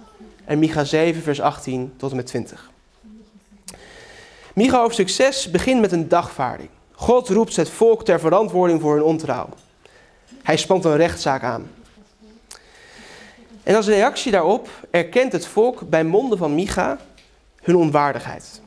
en 0.45 0.59
Micha 0.59 0.85
7, 0.85 1.23
vers 1.23 1.41
18 1.41 1.93
tot 1.97 2.11
en 2.11 2.17
met 2.17 2.27
20. 2.27 2.71
Micha 4.55 4.81
hoofdstuk 4.81 5.09
6 5.09 5.51
begint 5.51 5.81
met 5.81 5.93
een 5.93 6.09
dagvaarding. 6.09 6.71
God 6.93 7.29
roept 7.29 7.57
het 7.57 7.71
volk 7.71 8.05
ter 8.05 8.21
verantwoording 8.21 8.81
voor 8.81 8.95
hun 8.95 9.05
ontrouw. 9.05 9.49
Hij 10.43 10.57
spant 10.57 10.85
een 10.85 10.97
rechtszaak 10.97 11.43
aan. 11.43 11.71
En 13.67 13.75
als 13.75 13.87
reactie 13.87 14.33
daarop 14.33 14.69
erkent 14.91 15.33
het 15.33 15.47
volk 15.47 15.89
bij 15.89 16.05
monden 16.05 16.39
van 16.39 16.55
Micha 16.55 16.99
hun 17.63 17.77
onwaardigheid. 17.77 18.61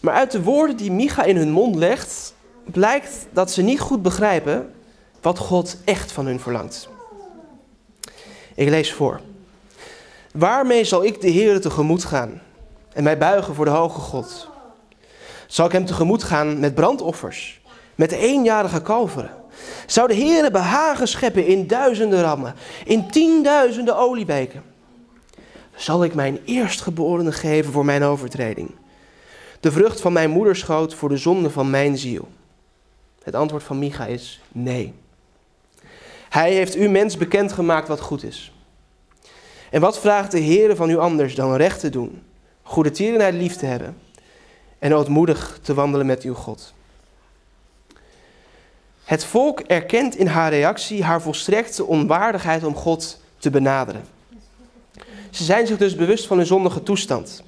Maar 0.00 0.14
uit 0.14 0.30
de 0.30 0.42
woorden 0.42 0.76
die 0.76 0.92
Micha 0.92 1.22
in 1.22 1.36
hun 1.36 1.50
mond 1.50 1.74
legt, 1.76 2.34
blijkt 2.64 3.26
dat 3.30 3.50
ze 3.50 3.62
niet 3.62 3.80
goed 3.80 4.02
begrijpen 4.02 4.74
wat 5.20 5.38
God 5.38 5.76
echt 5.84 6.12
van 6.12 6.26
hun 6.26 6.40
verlangt. 6.40 6.88
Ik 8.54 8.68
lees 8.68 8.92
voor. 8.92 9.20
Waarmee 10.32 10.84
zal 10.84 11.04
ik 11.04 11.20
de 11.20 11.30
Heer 11.30 11.60
tegemoet 11.60 12.04
gaan 12.04 12.42
en 12.92 13.02
mij 13.02 13.18
buigen 13.18 13.54
voor 13.54 13.64
de 13.64 13.70
hoge 13.70 14.00
God? 14.00 14.48
Zal 15.46 15.66
ik 15.66 15.72
hem 15.72 15.86
tegemoet 15.86 16.22
gaan 16.22 16.60
met 16.60 16.74
brandoffers, 16.74 17.60
met 17.94 18.12
eenjarige 18.12 18.82
kalveren? 18.82 19.39
Zou 19.86 20.08
de 20.08 20.14
Heer 20.14 20.50
behagen 20.50 21.08
scheppen 21.08 21.46
in 21.46 21.66
duizenden 21.66 22.22
rammen, 22.22 22.54
in 22.84 23.10
tienduizenden 23.10 23.96
oliebeken? 23.96 24.62
Zal 25.74 26.04
ik 26.04 26.14
mijn 26.14 26.38
eerstgeborene 26.44 27.32
geven 27.32 27.72
voor 27.72 27.84
mijn 27.84 28.02
overtreding? 28.02 28.70
De 29.60 29.72
vrucht 29.72 30.00
van 30.00 30.12
mijn 30.12 30.30
moederschoot 30.30 30.94
voor 30.94 31.08
de 31.08 31.16
zonde 31.16 31.50
van 31.50 31.70
mijn 31.70 31.98
ziel? 31.98 32.28
Het 33.22 33.34
antwoord 33.34 33.62
van 33.62 33.78
Micha 33.78 34.06
is 34.06 34.40
nee. 34.52 34.94
Hij 36.28 36.52
heeft 36.52 36.76
u 36.76 36.88
mens 36.88 37.16
bekendgemaakt 37.16 37.88
wat 37.88 38.00
goed 38.00 38.22
is. 38.22 38.52
En 39.70 39.80
wat 39.80 39.98
vraagt 39.98 40.30
de 40.30 40.38
Heer 40.38 40.76
van 40.76 40.90
u 40.90 40.98
anders 40.98 41.34
dan 41.34 41.54
recht 41.54 41.80
te 41.80 41.90
doen, 41.90 42.22
goede 42.62 42.90
tierenheid 42.90 43.34
lief 43.34 43.56
te 43.56 43.66
hebben 43.66 43.96
en 44.78 44.94
ootmoedig 44.94 45.58
te 45.62 45.74
wandelen 45.74 46.06
met 46.06 46.22
uw 46.22 46.34
God? 46.34 46.74
Het 49.04 49.24
volk 49.24 49.60
erkent 49.60 50.16
in 50.16 50.26
haar 50.26 50.50
reactie 50.50 51.04
haar 51.04 51.22
volstrekte 51.22 51.84
onwaardigheid 51.84 52.64
om 52.64 52.74
God 52.74 53.20
te 53.38 53.50
benaderen. 53.50 54.04
Ze 55.30 55.44
zijn 55.44 55.66
zich 55.66 55.76
dus 55.76 55.94
bewust 55.94 56.26
van 56.26 56.36
hun 56.36 56.46
zondige 56.46 56.82
toestand. 56.82 57.42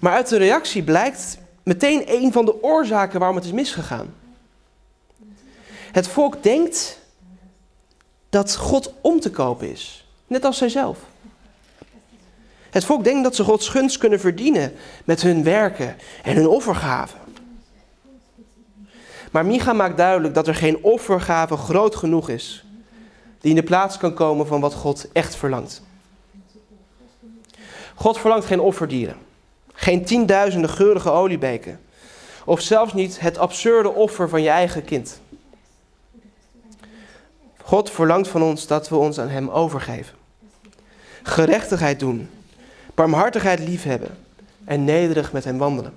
Maar 0.00 0.12
uit 0.12 0.28
de 0.28 0.36
reactie 0.36 0.82
blijkt 0.82 1.38
meteen 1.62 2.02
een 2.06 2.32
van 2.32 2.44
de 2.44 2.62
oorzaken 2.62 3.18
waarom 3.18 3.36
het 3.36 3.46
is 3.46 3.52
misgegaan. 3.52 4.14
Het 5.92 6.08
volk 6.08 6.42
denkt 6.42 6.98
dat 8.28 8.56
God 8.56 8.92
om 9.00 9.20
te 9.20 9.30
kopen 9.30 9.70
is, 9.70 10.06
net 10.26 10.44
als 10.44 10.58
zijzelf. 10.58 10.98
Het 12.70 12.84
volk 12.84 13.04
denkt 13.04 13.22
dat 13.22 13.36
ze 13.36 13.44
Gods 13.44 13.68
gunst 13.68 13.98
kunnen 13.98 14.20
verdienen 14.20 14.72
met 15.04 15.22
hun 15.22 15.44
werken 15.44 15.96
en 16.22 16.36
hun 16.36 16.48
offergaven. 16.48 17.18
Maar 19.32 19.46
Micha 19.46 19.72
maakt 19.72 19.96
duidelijk 19.96 20.34
dat 20.34 20.46
er 20.46 20.54
geen 20.54 20.82
offergave 20.82 21.56
groot 21.56 21.96
genoeg 21.96 22.28
is 22.28 22.64
die 23.40 23.50
in 23.50 23.56
de 23.56 23.62
plaats 23.62 23.96
kan 23.96 24.14
komen 24.14 24.46
van 24.46 24.60
wat 24.60 24.74
God 24.74 25.08
echt 25.12 25.36
verlangt. 25.36 25.82
God 27.94 28.18
verlangt 28.18 28.46
geen 28.46 28.60
offerdieren, 28.60 29.16
geen 29.72 30.04
tienduizenden 30.04 30.70
geurige 30.70 31.10
oliebeken, 31.10 31.80
of 32.44 32.60
zelfs 32.60 32.92
niet 32.92 33.20
het 33.20 33.38
absurde 33.38 33.92
offer 33.92 34.28
van 34.28 34.42
je 34.42 34.48
eigen 34.48 34.84
kind. 34.84 35.20
God 37.62 37.90
verlangt 37.90 38.28
van 38.28 38.42
ons 38.42 38.66
dat 38.66 38.88
we 38.88 38.96
ons 38.96 39.18
aan 39.18 39.28
Hem 39.28 39.48
overgeven. 39.48 40.16
Gerechtigheid 41.22 42.00
doen, 42.00 42.30
barmhartigheid 42.94 43.58
liefhebben 43.58 44.18
en 44.64 44.84
nederig 44.84 45.32
met 45.32 45.44
Hem 45.44 45.58
wandelen. 45.58 45.94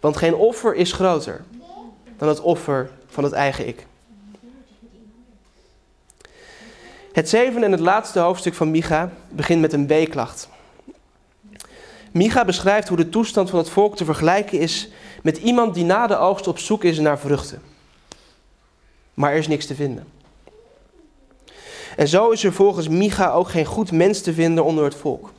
Want 0.00 0.16
geen 0.16 0.34
offer 0.34 0.74
is 0.74 0.92
groter 0.92 1.44
dan 2.16 2.28
het 2.28 2.40
offer 2.40 2.90
van 3.06 3.24
het 3.24 3.32
eigen 3.32 3.68
ik. 3.68 3.86
Het 7.12 7.28
zevende 7.28 7.66
en 7.66 7.72
het 7.72 7.80
laatste 7.80 8.18
hoofdstuk 8.18 8.54
van 8.54 8.70
Micha 8.70 9.10
begint 9.28 9.60
met 9.60 9.72
een 9.72 9.86
weeklacht. 9.86 10.48
Micha 12.12 12.44
beschrijft 12.44 12.88
hoe 12.88 12.96
de 12.96 13.08
toestand 13.08 13.50
van 13.50 13.58
het 13.58 13.68
volk 13.68 13.96
te 13.96 14.04
vergelijken 14.04 14.58
is 14.58 14.88
met 15.22 15.36
iemand 15.36 15.74
die 15.74 15.84
na 15.84 16.06
de 16.06 16.16
oogst 16.16 16.46
op 16.46 16.58
zoek 16.58 16.84
is 16.84 16.98
naar 16.98 17.18
vruchten. 17.18 17.62
Maar 19.14 19.30
er 19.30 19.38
is 19.38 19.48
niks 19.48 19.66
te 19.66 19.74
vinden. 19.74 20.06
En 21.96 22.08
zo 22.08 22.30
is 22.30 22.44
er 22.44 22.52
volgens 22.52 22.88
Micha 22.88 23.32
ook 23.32 23.48
geen 23.48 23.64
goed 23.64 23.92
mens 23.92 24.20
te 24.20 24.32
vinden 24.32 24.64
onder 24.64 24.84
het 24.84 24.94
volk. 24.94 25.32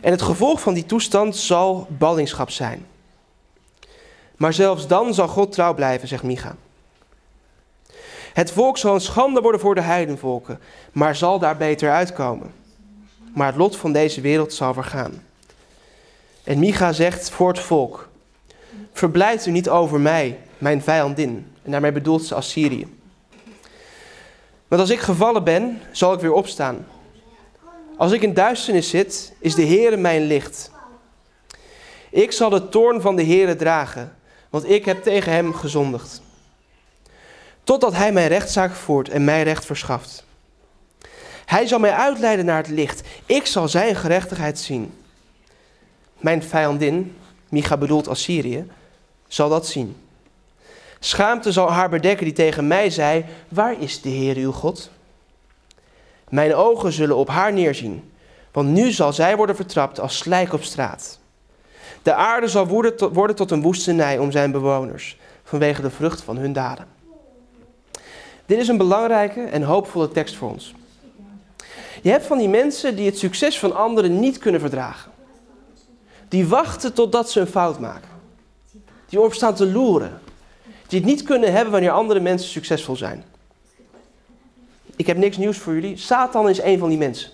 En 0.00 0.10
het 0.10 0.22
gevolg 0.22 0.60
van 0.60 0.74
die 0.74 0.86
toestand 0.86 1.36
zal 1.36 1.86
ballingschap 1.98 2.50
zijn. 2.50 2.86
Maar 4.36 4.52
zelfs 4.52 4.86
dan 4.86 5.14
zal 5.14 5.28
God 5.28 5.52
trouw 5.52 5.74
blijven, 5.74 6.08
zegt 6.08 6.22
Micha. 6.22 6.56
Het 8.32 8.52
volk 8.52 8.78
zal 8.78 8.94
een 8.94 9.00
schande 9.00 9.40
worden 9.40 9.60
voor 9.60 9.74
de 9.74 9.80
heidenvolken, 9.80 10.60
maar 10.92 11.16
zal 11.16 11.38
daar 11.38 11.56
beter 11.56 11.90
uitkomen. 11.90 12.52
Maar 13.34 13.46
het 13.46 13.56
lot 13.56 13.76
van 13.76 13.92
deze 13.92 14.20
wereld 14.20 14.52
zal 14.52 14.74
vergaan. 14.74 15.22
En 16.44 16.58
Micha 16.58 16.92
zegt 16.92 17.30
voor 17.30 17.48
het 17.48 17.58
volk: 17.58 18.08
Verblijd 18.92 19.46
u 19.46 19.50
niet 19.50 19.68
over 19.68 20.00
mij, 20.00 20.38
mijn 20.58 20.82
vijandin. 20.82 21.52
En 21.62 21.70
daarmee 21.70 21.92
bedoelt 21.92 22.24
ze 22.24 22.34
Assyrië. 22.34 22.86
Want 24.68 24.80
als 24.80 24.90
ik 24.90 25.00
gevallen 25.00 25.44
ben, 25.44 25.80
zal 25.92 26.12
ik 26.12 26.20
weer 26.20 26.32
opstaan. 26.32 26.86
Als 27.96 28.12
ik 28.12 28.22
in 28.22 28.34
duisternis 28.34 28.90
zit, 28.90 29.32
is 29.38 29.54
de 29.54 29.66
Heere 29.66 29.96
mijn 29.96 30.22
licht. 30.22 30.70
Ik 32.10 32.32
zal 32.32 32.50
de 32.50 32.68
toorn 32.68 33.00
van 33.00 33.16
de 33.16 33.24
Heere 33.24 33.56
dragen, 33.56 34.16
want 34.54 34.68
ik 34.68 34.84
heb 34.84 35.02
tegen 35.02 35.32
hem 35.32 35.54
gezondigd. 35.54 36.22
Totdat 37.64 37.94
hij 37.94 38.12
mijn 38.12 38.28
rechtszaak 38.28 38.74
voert 38.74 39.08
en 39.08 39.24
mij 39.24 39.42
recht 39.42 39.64
verschaft. 39.64 40.24
Hij 41.44 41.66
zal 41.66 41.78
mij 41.78 41.92
uitleiden 41.92 42.44
naar 42.44 42.56
het 42.56 42.68
licht. 42.68 43.02
Ik 43.26 43.46
zal 43.46 43.68
zijn 43.68 43.96
gerechtigheid 43.96 44.58
zien. 44.58 44.94
Mijn 46.18 46.42
vijandin, 46.42 47.16
Micha 47.48 47.76
bedoelt 47.76 48.08
Assyrië, 48.08 48.70
zal 49.28 49.48
dat 49.48 49.66
zien. 49.66 49.96
Schaamte 50.98 51.52
zal 51.52 51.70
haar 51.70 51.88
bedekken 51.88 52.24
die 52.24 52.34
tegen 52.34 52.66
mij 52.66 52.90
zei: 52.90 53.24
Waar 53.48 53.80
is 53.80 54.00
de 54.00 54.08
Heer 54.08 54.36
uw 54.36 54.52
God? 54.52 54.90
Mijn 56.28 56.54
ogen 56.54 56.92
zullen 56.92 57.16
op 57.16 57.28
haar 57.28 57.52
neerzien, 57.52 58.12
want 58.52 58.68
nu 58.68 58.90
zal 58.90 59.12
zij 59.12 59.36
worden 59.36 59.56
vertrapt 59.56 60.00
als 60.00 60.16
slijk 60.16 60.52
op 60.52 60.62
straat. 60.62 61.22
De 62.04 62.14
aarde 62.14 62.48
zal 62.48 62.66
worden 63.12 63.36
tot 63.36 63.50
een 63.50 63.62
woestenij 63.62 64.18
om 64.18 64.30
zijn 64.30 64.50
bewoners, 64.50 65.18
vanwege 65.44 65.82
de 65.82 65.90
vrucht 65.90 66.22
van 66.22 66.36
hun 66.36 66.52
daden. 66.52 66.86
Dit 68.46 68.58
is 68.58 68.68
een 68.68 68.76
belangrijke 68.76 69.40
en 69.40 69.62
hoopvolle 69.62 70.08
tekst 70.08 70.36
voor 70.36 70.50
ons. 70.50 70.74
Je 72.02 72.10
hebt 72.10 72.26
van 72.26 72.38
die 72.38 72.48
mensen 72.48 72.96
die 72.96 73.06
het 73.06 73.18
succes 73.18 73.58
van 73.58 73.76
anderen 73.76 74.20
niet 74.20 74.38
kunnen 74.38 74.60
verdragen. 74.60 75.10
Die 76.28 76.46
wachten 76.46 76.92
totdat 76.92 77.30
ze 77.30 77.40
een 77.40 77.46
fout 77.46 77.78
maken. 77.78 78.08
Die 79.08 79.20
opstaan 79.20 79.54
te 79.54 79.66
loeren. 79.66 80.20
Die 80.86 80.98
het 80.98 81.08
niet 81.08 81.22
kunnen 81.22 81.52
hebben 81.52 81.72
wanneer 81.72 81.90
andere 81.90 82.20
mensen 82.20 82.50
succesvol 82.50 82.96
zijn. 82.96 83.24
Ik 84.96 85.06
heb 85.06 85.16
niks 85.16 85.36
nieuws 85.36 85.58
voor 85.58 85.74
jullie. 85.74 85.96
Satan 85.96 86.48
is 86.48 86.62
een 86.62 86.78
van 86.78 86.88
die 86.88 86.98
mensen. 86.98 87.30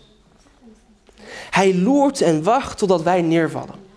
Hij 1.50 1.74
loert 1.74 2.20
en 2.20 2.42
wacht 2.42 2.78
totdat 2.78 3.02
wij 3.02 3.22
neervallen. 3.22 3.88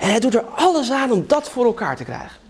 En 0.00 0.08
hij 0.08 0.20
doet 0.20 0.34
er 0.34 0.44
alles 0.44 0.90
aan 0.90 1.10
om 1.12 1.24
dat 1.26 1.48
voor 1.48 1.64
elkaar 1.64 1.96
te 1.96 2.04
krijgen. 2.04 2.40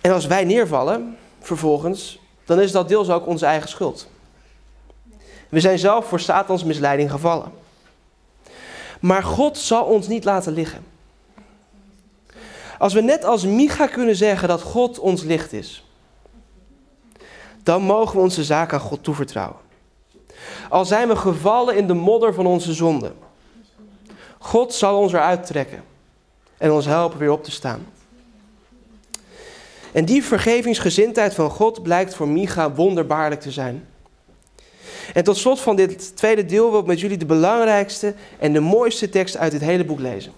En 0.00 0.12
als 0.12 0.26
wij 0.26 0.44
neervallen, 0.44 1.16
vervolgens, 1.40 2.18
dan 2.44 2.60
is 2.60 2.72
dat 2.72 2.88
deels 2.88 3.10
ook 3.10 3.26
onze 3.26 3.46
eigen 3.46 3.68
schuld. 3.68 4.08
We 5.48 5.60
zijn 5.60 5.78
zelf 5.78 6.06
voor 6.06 6.20
Satans 6.20 6.64
misleiding 6.64 7.10
gevallen. 7.10 7.52
Maar 9.00 9.22
God 9.22 9.58
zal 9.58 9.84
ons 9.84 10.08
niet 10.08 10.24
laten 10.24 10.52
liggen. 10.52 10.84
Als 12.78 12.92
we 12.92 13.00
net 13.00 13.24
als 13.24 13.44
Micha 13.44 13.86
kunnen 13.86 14.16
zeggen 14.16 14.48
dat 14.48 14.62
God 14.62 14.98
ons 14.98 15.22
licht 15.22 15.52
is, 15.52 15.84
dan 17.62 17.82
mogen 17.82 18.16
we 18.16 18.22
onze 18.22 18.44
zaak 18.44 18.72
aan 18.72 18.80
God 18.80 19.02
toevertrouwen. 19.02 19.58
Al 20.68 20.84
zijn 20.84 21.08
we 21.08 21.16
gevallen 21.16 21.76
in 21.76 21.86
de 21.86 21.94
modder 21.94 22.34
van 22.34 22.46
onze 22.46 22.72
zonde, 22.72 23.12
God 24.42 24.74
zal 24.74 24.98
ons 24.98 25.12
eruit 25.12 25.46
trekken 25.46 25.82
en 26.58 26.72
ons 26.72 26.86
helpen 26.86 27.18
weer 27.18 27.32
op 27.32 27.44
te 27.44 27.50
staan. 27.50 27.86
En 29.92 30.04
die 30.04 30.24
vergevingsgezindheid 30.24 31.34
van 31.34 31.50
God 31.50 31.82
blijkt 31.82 32.14
voor 32.14 32.28
Micha 32.28 32.72
wonderbaarlijk 32.72 33.40
te 33.40 33.50
zijn. 33.50 33.86
En 35.14 35.24
tot 35.24 35.36
slot 35.36 35.60
van 35.60 35.76
dit 35.76 36.16
tweede 36.16 36.44
deel 36.44 36.70
wil 36.70 36.80
ik 36.80 36.86
met 36.86 37.00
jullie 37.00 37.16
de 37.16 37.26
belangrijkste 37.26 38.14
en 38.38 38.52
de 38.52 38.60
mooiste 38.60 39.08
tekst 39.08 39.36
uit 39.36 39.52
dit 39.52 39.60
hele 39.60 39.84
boek 39.84 40.00
lezen. 40.00 40.32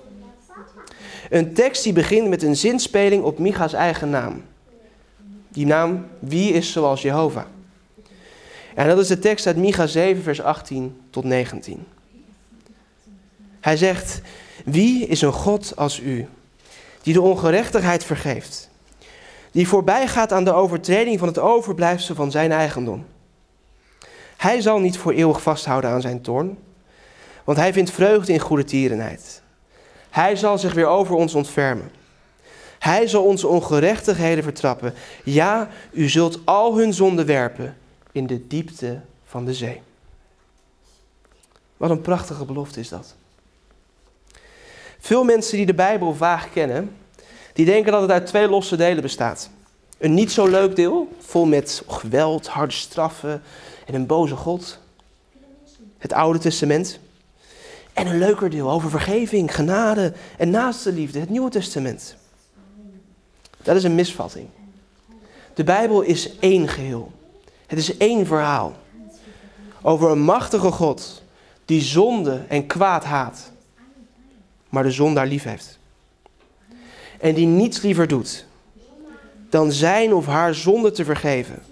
Een 1.31 1.55
tekst 1.55 1.83
die 1.83 1.93
begint 1.93 2.29
met 2.29 2.43
een 2.43 2.57
zinspeling 2.57 3.25
op 3.25 3.39
Micha's 3.39 3.73
eigen 3.73 4.11
naam. 4.11 4.45
Die 5.49 5.67
naam, 5.67 6.07
wie 6.19 6.53
is 6.53 6.73
zoals 6.73 7.03
Jehovah? 7.03 7.45
En 8.75 8.89
dat 8.89 8.99
is 8.99 9.07
de 9.07 9.19
tekst 9.19 9.47
uit 9.47 9.57
Micha 9.57 9.87
7, 9.87 10.23
vers 10.23 10.41
18 10.43 11.01
tot 11.11 11.25
19. 11.25 11.87
Hij 13.63 13.77
zegt, 13.77 14.21
wie 14.65 15.07
is 15.07 15.21
een 15.23 15.33
God 15.33 15.77
als 15.77 16.01
u, 16.01 16.29
die 17.03 17.13
de 17.13 17.21
ongerechtigheid 17.21 18.05
vergeeft, 18.05 18.71
die 19.51 19.69
voorbij 19.69 20.09
gaat 20.09 20.33
aan 20.33 20.45
de 20.45 20.53
overtreding 20.53 21.19
van 21.19 21.29
het 21.29 21.39
overblijfsel 21.39 22.15
van 22.15 22.31
zijn 22.31 22.53
eigendom? 22.53 23.07
Hij 24.37 24.61
zal 24.61 24.79
niet 24.79 24.99
voor 24.99 25.13
eeuwig 25.13 25.43
vasthouden 25.43 25.91
aan 25.91 26.01
zijn 26.01 26.21
toorn, 26.21 26.59
want 27.45 27.59
hij 27.59 27.73
vindt 27.73 27.91
vreugde 27.91 28.33
in 28.33 28.39
goede 28.39 28.65
tierenheid. 28.65 29.43
Hij 30.11 30.37
zal 30.37 30.59
zich 30.59 30.75
weer 30.75 30.87
over 30.87 31.15
ons 31.15 31.35
ontfermen. 31.35 31.91
Hij 32.79 33.07
zal 33.07 33.25
onze 33.25 33.47
ongerechtigheden 33.47 34.45
vertrappen. 34.45 34.95
Ja, 35.25 35.69
u 35.91 36.09
zult 36.09 36.39
al 36.45 36.77
hun 36.77 36.93
zonden 36.93 37.27
werpen 37.27 37.77
in 38.13 38.27
de 38.27 38.47
diepte 38.47 39.01
van 39.25 39.45
de 39.45 39.55
zee. 39.55 39.83
Wat 41.77 41.91
een 41.91 42.01
prachtige 42.01 42.45
belofte 42.45 42.81
is 42.81 42.89
dat. 42.89 43.15
Veel 45.05 45.25
mensen 45.25 45.57
die 45.57 45.67
de 45.67 45.75
Bijbel 45.75 46.15
vaag 46.15 46.51
kennen, 46.51 46.97
die 47.53 47.65
denken 47.65 47.93
dat 47.93 48.01
het 48.01 48.11
uit 48.11 48.27
twee 48.27 48.49
losse 48.49 48.77
delen 48.77 49.03
bestaat. 49.03 49.51
Een 49.99 50.15
niet 50.15 50.33
zo 50.33 50.47
leuk 50.47 50.77
deel, 50.77 51.09
vol 51.19 51.45
met 51.45 51.83
geweld, 51.89 52.47
harde 52.47 52.73
straffen 52.73 53.43
en 53.87 53.95
een 53.95 54.07
boze 54.07 54.37
God. 54.37 54.79
Het 55.99 56.13
Oude 56.13 56.39
Testament. 56.39 56.99
En 57.93 58.07
een 58.07 58.19
leuker 58.19 58.51
deel 58.51 58.71
over 58.71 58.91
vergeving, 58.91 59.55
genade 59.55 60.13
en 60.39 60.51
naaste 60.51 60.93
liefde, 60.93 61.21
het 61.21 61.31
Nieuwe 61.31 61.51
Testament. 61.51 62.17
Dat 63.63 63.77
is 63.77 63.85
een 63.85 63.95
misvatting. 63.95 64.49
De 65.55 65.65
Bijbel 65.65 66.01
is 66.01 66.39
één 66.39 66.69
geheel. 66.69 67.13
Het 67.67 67.79
is 67.79 67.97
één 67.97 68.27
verhaal. 68.27 68.73
Over 69.81 70.11
een 70.11 70.23
machtige 70.23 70.71
God 70.71 71.23
die 71.65 71.81
zonde 71.81 72.45
en 72.49 72.67
kwaad 72.67 73.05
haat, 73.05 73.53
maar 74.73 74.83
de 74.83 74.91
zondaar 74.91 75.27
lief 75.27 75.43
heeft. 75.43 75.79
En 77.21 77.35
die 77.35 77.47
niets 77.47 77.83
liever 77.83 78.09
doet 78.09 78.47
dan 79.49 79.73
zijn 79.73 80.15
of 80.15 80.27
haar 80.27 80.55
zonde 80.55 80.91
te 80.91 81.05
vergeven 81.05 81.63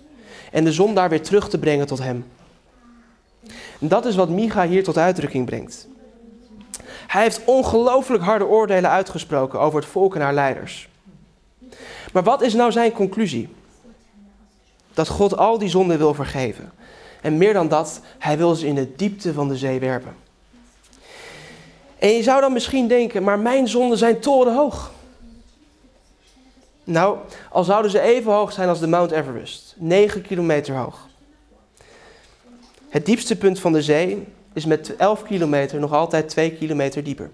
en 0.53 0.64
de 0.64 0.72
zondaar 0.72 1.09
weer 1.09 1.22
terug 1.22 1.48
te 1.48 1.59
brengen 1.59 1.86
tot 1.86 1.98
hem. 1.98 2.24
En 3.80 3.88
dat 3.88 4.05
is 4.05 4.16
wat 4.16 4.28
Micha 4.28 4.66
hier 4.66 4.84
tot 4.84 4.98
uitdrukking 4.98 5.46
brengt. 5.46 5.88
Hij 7.07 7.22
heeft 7.22 7.40
ongelooflijk 7.44 8.22
harde 8.22 8.46
oordelen 8.46 8.90
uitgesproken 8.90 9.61
over 9.61 9.80
het 9.80 9.88
volk 9.88 10.14
en 10.14 10.20
haar 10.20 10.34
leiders. 10.34 10.88
Maar 12.12 12.22
wat 12.22 12.42
is 12.42 12.55
nou 12.55 12.72
zijn 12.72 12.92
conclusie? 12.92 13.48
Dat 14.94 15.09
God 15.09 15.36
al 15.36 15.59
die 15.59 15.68
zonden 15.68 15.98
wil 15.98 16.14
vergeven. 16.14 16.72
En 17.20 17.38
meer 17.38 17.53
dan 17.53 17.68
dat, 17.68 18.01
hij 18.18 18.36
wil 18.36 18.55
ze 18.55 18.66
in 18.66 18.74
de 18.74 18.94
diepte 18.96 19.32
van 19.32 19.48
de 19.48 19.57
zee 19.57 19.80
werpen. 19.80 20.14
En 22.01 22.09
je 22.09 22.22
zou 22.22 22.40
dan 22.40 22.53
misschien 22.53 22.88
denken, 22.88 23.22
maar 23.22 23.38
mijn 23.38 23.68
zonden 23.68 23.98
zijn 23.98 24.20
torenhoog. 24.20 24.92
Nou, 26.84 27.18
al 27.51 27.64
zouden 27.64 27.90
ze 27.90 28.01
even 28.01 28.32
hoog 28.32 28.53
zijn 28.53 28.68
als 28.68 28.80
de 28.80 28.86
Mount 28.86 29.11
Everest, 29.11 29.74
9 29.78 30.22
kilometer 30.22 30.74
hoog. 30.74 31.09
Het 32.88 33.07
diepste 33.07 33.36
punt 33.36 33.61
van 33.61 33.72
de 33.72 33.82
zee 33.82 34.26
is 34.53 34.64
met 34.64 34.96
11 34.96 35.22
kilometer 35.22 35.80
nog 35.80 35.92
altijd 35.92 36.28
2 36.28 36.53
kilometer 36.53 37.05
dieper. 37.05 37.30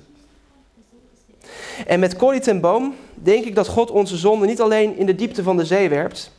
En 1.86 2.00
met 2.00 2.16
Corrie 2.16 2.40
ten 2.40 2.60
Boom 2.60 2.94
denk 3.14 3.44
ik 3.44 3.54
dat 3.54 3.68
God 3.68 3.90
onze 3.90 4.16
zonde 4.16 4.46
niet 4.46 4.60
alleen 4.60 4.96
in 4.96 5.06
de 5.06 5.14
diepte 5.14 5.42
van 5.42 5.56
de 5.56 5.64
zee 5.64 5.88
werpt. 5.88 6.30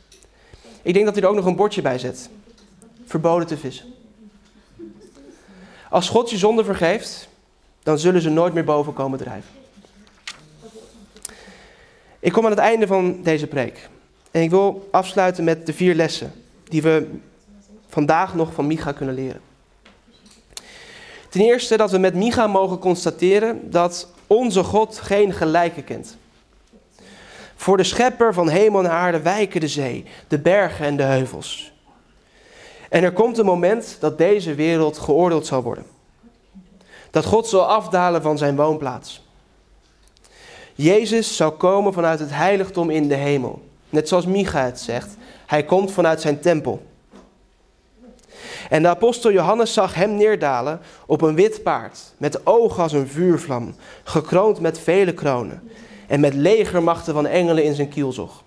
Ik 0.82 0.92
denk 0.92 1.04
dat 1.04 1.14
hij 1.14 1.22
er 1.22 1.30
ook 1.30 1.36
nog 1.36 1.46
een 1.46 1.56
bordje 1.56 1.82
bij 1.82 1.98
zet. 1.98 2.28
Verboden 3.04 3.46
te 3.46 3.56
vissen. 3.56 3.86
Als 5.90 6.08
God 6.08 6.30
je 6.30 6.36
zonde 6.36 6.64
vergeeft, 6.64 7.28
dan 7.88 7.98
zullen 7.98 8.22
ze 8.22 8.30
nooit 8.30 8.54
meer 8.54 8.64
boven 8.64 8.92
komen 8.92 9.18
drijven. 9.18 9.50
Ik 12.20 12.32
kom 12.32 12.44
aan 12.44 12.50
het 12.50 12.60
einde 12.60 12.86
van 12.86 13.22
deze 13.22 13.46
preek. 13.46 13.88
En 14.30 14.42
ik 14.42 14.50
wil 14.50 14.88
afsluiten 14.90 15.44
met 15.44 15.66
de 15.66 15.72
vier 15.72 15.94
lessen 15.94 16.32
die 16.64 16.82
we 16.82 17.10
vandaag 17.88 18.34
nog 18.34 18.52
van 18.52 18.66
Micha 18.66 18.92
kunnen 18.92 19.14
leren. 19.14 19.40
Ten 21.28 21.40
eerste 21.40 21.76
dat 21.76 21.90
we 21.90 21.98
met 21.98 22.14
Micha 22.14 22.46
mogen 22.46 22.78
constateren 22.78 23.70
dat 23.70 24.08
onze 24.26 24.62
God 24.64 24.98
geen 24.98 25.32
gelijke 25.32 25.82
kent. 25.82 26.16
Voor 27.56 27.76
de 27.76 27.84
schepper 27.84 28.34
van 28.34 28.48
hemel 28.48 28.84
en 28.84 28.90
aarde 28.90 29.20
wijken 29.20 29.60
de 29.60 29.68
zee, 29.68 30.04
de 30.26 30.38
bergen 30.38 30.86
en 30.86 30.96
de 30.96 31.02
heuvels. 31.02 31.72
En 32.88 33.02
er 33.02 33.12
komt 33.12 33.38
een 33.38 33.44
moment 33.44 33.96
dat 34.00 34.18
deze 34.18 34.54
wereld 34.54 34.98
geoordeeld 34.98 35.46
zal 35.46 35.62
worden. 35.62 35.96
Dat 37.18 37.26
God 37.26 37.46
zal 37.46 37.66
afdalen 37.66 38.22
van 38.22 38.38
zijn 38.38 38.56
woonplaats. 38.56 39.26
Jezus 40.74 41.36
zal 41.36 41.52
komen 41.52 41.92
vanuit 41.92 42.18
het 42.18 42.30
heiligdom 42.32 42.90
in 42.90 43.08
de 43.08 43.14
hemel. 43.14 43.62
Net 43.90 44.08
zoals 44.08 44.26
Micha 44.26 44.64
het 44.64 44.80
zegt. 44.80 45.16
Hij 45.46 45.64
komt 45.64 45.92
vanuit 45.92 46.20
zijn 46.20 46.40
tempel. 46.40 46.86
En 48.70 48.82
de 48.82 48.88
apostel 48.88 49.32
Johannes 49.32 49.72
zag 49.72 49.94
hem 49.94 50.14
neerdalen 50.14 50.80
op 51.06 51.22
een 51.22 51.34
wit 51.34 51.62
paard, 51.62 51.98
met 52.16 52.46
ogen 52.46 52.82
als 52.82 52.92
een 52.92 53.08
vuurvlam, 53.08 53.74
gekroond 54.04 54.60
met 54.60 54.78
vele 54.78 55.14
kronen 55.14 55.70
en 56.06 56.20
met 56.20 56.34
legermachten 56.34 57.14
van 57.14 57.26
engelen 57.26 57.64
in 57.64 57.74
zijn 57.74 57.88
kielzog. 57.88 58.42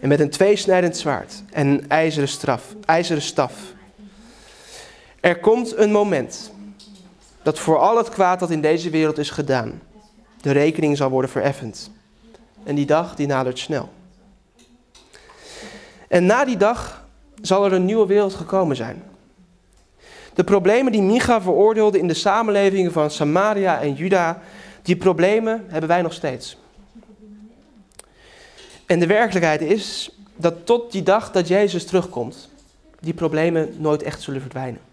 En 0.00 0.08
met 0.08 0.20
een 0.20 0.30
tweesnijdend 0.30 0.96
zwaard 0.96 1.42
en 1.52 1.66
een 1.66 1.88
ijzeren, 1.88 2.28
straf, 2.28 2.74
ijzeren 2.84 3.22
staf. 3.22 3.52
Er 5.20 5.40
komt 5.40 5.76
een 5.76 5.92
moment 5.92 6.54
dat 7.46 7.58
voor 7.58 7.78
al 7.78 7.96
het 7.96 8.08
kwaad 8.08 8.40
dat 8.40 8.50
in 8.50 8.60
deze 8.60 8.90
wereld 8.90 9.18
is 9.18 9.30
gedaan, 9.30 9.82
de 10.40 10.50
rekening 10.50 10.96
zal 10.96 11.10
worden 11.10 11.30
vereffend. 11.30 11.90
En 12.64 12.74
die 12.74 12.86
dag 12.86 13.14
die 13.14 13.26
nadert 13.26 13.58
snel. 13.58 13.88
En 16.08 16.26
na 16.26 16.44
die 16.44 16.56
dag 16.56 17.06
zal 17.42 17.64
er 17.64 17.72
een 17.72 17.84
nieuwe 17.84 18.06
wereld 18.06 18.34
gekomen 18.34 18.76
zijn. 18.76 19.02
De 20.34 20.44
problemen 20.44 20.92
die 20.92 21.02
Micha 21.02 21.40
veroordeelde 21.40 21.98
in 21.98 22.08
de 22.08 22.14
samenlevingen 22.14 22.92
van 22.92 23.10
Samaria 23.10 23.80
en 23.80 23.94
Juda, 23.94 24.42
die 24.82 24.96
problemen 24.96 25.64
hebben 25.68 25.88
wij 25.88 26.02
nog 26.02 26.12
steeds. 26.12 26.58
En 28.86 28.98
de 28.98 29.06
werkelijkheid 29.06 29.60
is 29.60 30.10
dat 30.36 30.66
tot 30.66 30.92
die 30.92 31.02
dag 31.02 31.32
dat 31.32 31.48
Jezus 31.48 31.86
terugkomt, 31.86 32.48
die 33.00 33.14
problemen 33.14 33.74
nooit 33.78 34.02
echt 34.02 34.22
zullen 34.22 34.40
verdwijnen. 34.40 34.85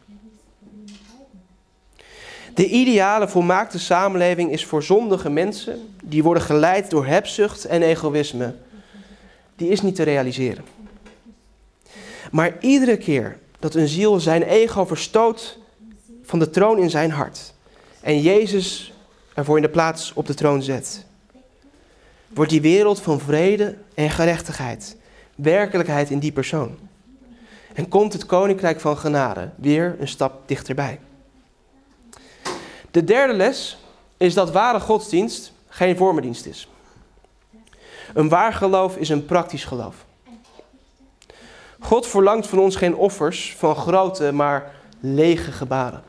De 2.53 2.69
ideale 2.69 3.27
volmaakte 3.27 3.79
samenleving 3.79 4.51
is 4.51 4.65
voor 4.65 4.83
zondige 4.83 5.29
mensen 5.29 5.95
die 6.03 6.23
worden 6.23 6.43
geleid 6.43 6.89
door 6.89 7.05
hebzucht 7.05 7.65
en 7.65 7.81
egoïsme. 7.81 8.55
Die 9.55 9.69
is 9.69 9.81
niet 9.81 9.95
te 9.95 10.03
realiseren. 10.03 10.63
Maar 12.31 12.57
iedere 12.59 12.97
keer 12.97 13.39
dat 13.59 13.75
een 13.75 13.87
ziel 13.87 14.19
zijn 14.19 14.43
ego 14.43 14.85
verstoot 14.85 15.59
van 16.23 16.39
de 16.39 16.49
troon 16.49 16.77
in 16.77 16.89
zijn 16.89 17.11
hart 17.11 17.53
en 18.01 18.21
Jezus 18.21 18.93
ervoor 19.33 19.55
in 19.55 19.63
de 19.63 19.69
plaats 19.69 20.13
op 20.13 20.27
de 20.27 20.33
troon 20.33 20.61
zet, 20.61 21.05
wordt 22.27 22.51
die 22.51 22.61
wereld 22.61 23.01
van 23.01 23.19
vrede 23.19 23.75
en 23.93 24.09
gerechtigheid 24.09 24.97
werkelijkheid 25.35 26.09
in 26.09 26.19
die 26.19 26.31
persoon. 26.31 26.77
En 27.73 27.87
komt 27.87 28.13
het 28.13 28.25
koninkrijk 28.25 28.79
van 28.79 28.97
genade 28.97 29.49
weer 29.55 29.95
een 29.99 30.07
stap 30.07 30.47
dichterbij. 30.47 30.99
De 32.93 33.03
derde 33.03 33.33
les 33.33 33.77
is 34.17 34.33
dat 34.33 34.51
ware 34.51 34.79
godsdienst 34.79 35.51
geen 35.67 35.97
vormendienst 35.97 36.45
is. 36.45 36.67
Een 38.13 38.29
waar 38.29 38.53
geloof 38.53 38.97
is 38.97 39.09
een 39.09 39.25
praktisch 39.25 39.65
geloof. 39.65 39.95
God 41.79 42.07
verlangt 42.07 42.47
van 42.47 42.59
ons 42.59 42.75
geen 42.75 42.95
offers 42.95 43.55
van 43.57 43.75
grote, 43.75 44.31
maar 44.31 44.75
lege 44.99 45.51
gebaren. 45.51 46.03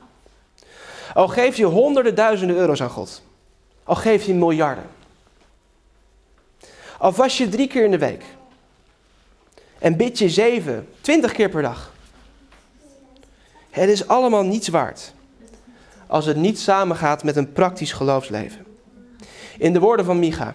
Al 1.15 1.29
geef 1.29 1.57
je 1.57 1.65
honderden 1.65 2.15
duizenden 2.15 2.57
euro's 2.57 2.83
aan 2.83 2.91
God. 2.91 3.23
Al 3.85 3.95
geef 3.95 4.25
je 4.25 4.35
miljarden. 4.35 4.87
Al 6.99 7.13
was 7.13 7.39
je 7.39 7.49
drie 7.49 7.67
keer 7.67 7.85
in 7.85 7.91
de 7.91 7.99
week. 7.99 8.25
En 9.79 9.97
bid 9.97 10.19
je 10.19 10.29
zeven, 10.29 10.89
twintig 11.01 11.33
keer 11.33 11.49
per 11.49 11.63
dag. 11.63 11.93
Het 13.71 13.89
is 13.89 14.09
allemaal 14.09 14.43
niets 14.43 14.69
waard. 14.69 15.13
Als 16.15 16.27
het 16.27 16.37
niet 16.37 16.59
samengaat 16.59 17.25
met 17.25 17.37
een 17.37 17.53
praktisch 17.53 17.93
geloofsleven. 17.93 18.67
In 19.59 19.73
de 19.73 19.81
woorden 19.81 20.05
van 20.05 20.19
Micha. 20.19 20.55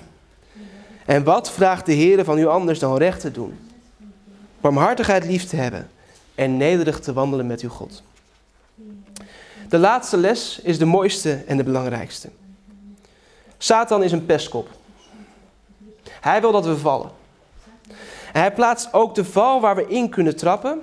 En 1.05 1.23
wat 1.23 1.51
vraagt 1.51 1.85
de 1.85 1.91
Heer 1.91 2.23
van 2.23 2.37
u 2.37 2.47
anders 2.47 2.79
dan 2.79 2.97
recht 2.97 3.21
te 3.21 3.31
doen? 3.31 3.59
barmhartigheid 4.61 5.25
lief 5.25 5.45
te 5.45 5.55
hebben 5.55 5.89
en 6.35 6.57
nederig 6.57 6.99
te 6.99 7.13
wandelen 7.13 7.47
met 7.47 7.61
uw 7.61 7.69
God. 7.69 8.03
De 9.69 9.77
laatste 9.77 10.17
les 10.17 10.59
is 10.59 10.77
de 10.77 10.85
mooiste 10.85 11.43
en 11.47 11.57
de 11.57 11.63
belangrijkste. 11.63 12.29
Satan 13.57 14.03
is 14.03 14.11
een 14.11 14.25
pestkop. 14.25 14.69
Hij 16.09 16.41
wil 16.41 16.51
dat 16.51 16.65
we 16.65 16.77
vallen. 16.77 17.11
En 18.33 18.41
hij 18.41 18.53
plaatst 18.53 18.93
ook 18.93 19.15
de 19.15 19.25
val 19.25 19.61
waar 19.61 19.75
we 19.75 19.87
in 19.87 20.09
kunnen 20.09 20.35
trappen. 20.35 20.81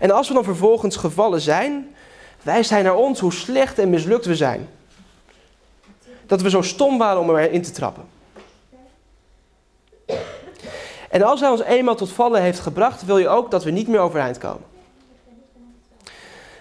En 0.00 0.10
als 0.10 0.28
we 0.28 0.34
dan 0.34 0.44
vervolgens 0.44 0.96
gevallen 0.96 1.40
zijn, 1.40 1.93
wijst 2.44 2.70
hij 2.70 2.82
naar 2.82 2.96
ons 2.96 3.20
hoe 3.20 3.32
slecht 3.32 3.78
en 3.78 3.90
mislukt 3.90 4.26
we 4.26 4.36
zijn. 4.36 4.68
Dat 6.26 6.42
we 6.42 6.50
zo 6.50 6.62
stom 6.62 6.98
waren 6.98 7.20
om 7.20 7.36
erin 7.36 7.62
te 7.62 7.70
trappen. 7.70 8.04
En 11.10 11.22
als 11.22 11.40
hij 11.40 11.50
ons 11.50 11.62
eenmaal 11.62 11.94
tot 11.94 12.12
vallen 12.12 12.42
heeft 12.42 12.60
gebracht, 12.60 13.04
wil 13.04 13.18
je 13.18 13.28
ook 13.28 13.50
dat 13.50 13.64
we 13.64 13.70
niet 13.70 13.88
meer 13.88 14.00
overeind 14.00 14.38
komen. 14.38 14.64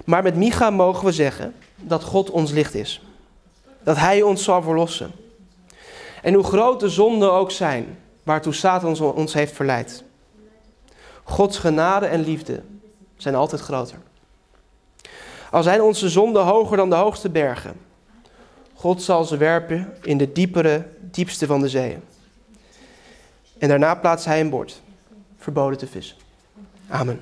Maar 0.06 0.24
met 0.24 0.36
Micha 0.36 0.70
mogen 0.70 1.06
we 1.06 1.12
zeggen 1.12 1.56
dat 1.76 2.04
God 2.04 2.30
ons 2.30 2.52
licht 2.52 2.76
is. 2.76 3.02
Dat 3.84 3.98
hij 3.98 4.22
ons 4.22 4.44
zal 4.44 4.62
verlossen. 4.62 5.12
En 6.22 6.34
hoe 6.34 6.44
groot 6.44 6.80
de 6.80 6.90
zonden 6.90 7.32
ook 7.32 7.52
zijn, 7.52 7.98
waartoe 8.24 8.54
Satan 8.54 9.00
ons 9.00 9.34
heeft 9.34 9.54
verleid. 9.54 10.04
Gods 11.24 11.58
genade 11.58 12.06
en 12.06 12.24
liefde 12.24 12.62
zijn 13.18 13.36
altijd 13.36 13.62
groter. 13.62 13.98
Al 15.54 15.64
zijn 15.64 15.82
onze 15.82 16.10
zonden 16.10 16.44
hoger 16.44 16.78
dan 16.78 16.90
de 16.90 16.96
hoogste 16.96 17.30
bergen, 17.30 17.74
God 18.74 19.02
zal 19.02 19.24
ze 19.24 19.38
werpen 19.38 19.94
in 20.02 20.18
de 20.18 20.32
diepere, 20.32 20.86
diepste 21.00 21.46
van 21.46 21.62
de 21.62 21.70
zeeën. 21.70 22.02
En 23.58 23.68
daarna 23.68 23.96
plaatst 23.96 24.26
hij 24.26 24.40
een 24.40 24.50
bord. 24.50 24.82
Verboden 25.38 25.78
te 25.78 25.88
vissen. 25.88 26.18
Amen. 26.88 27.22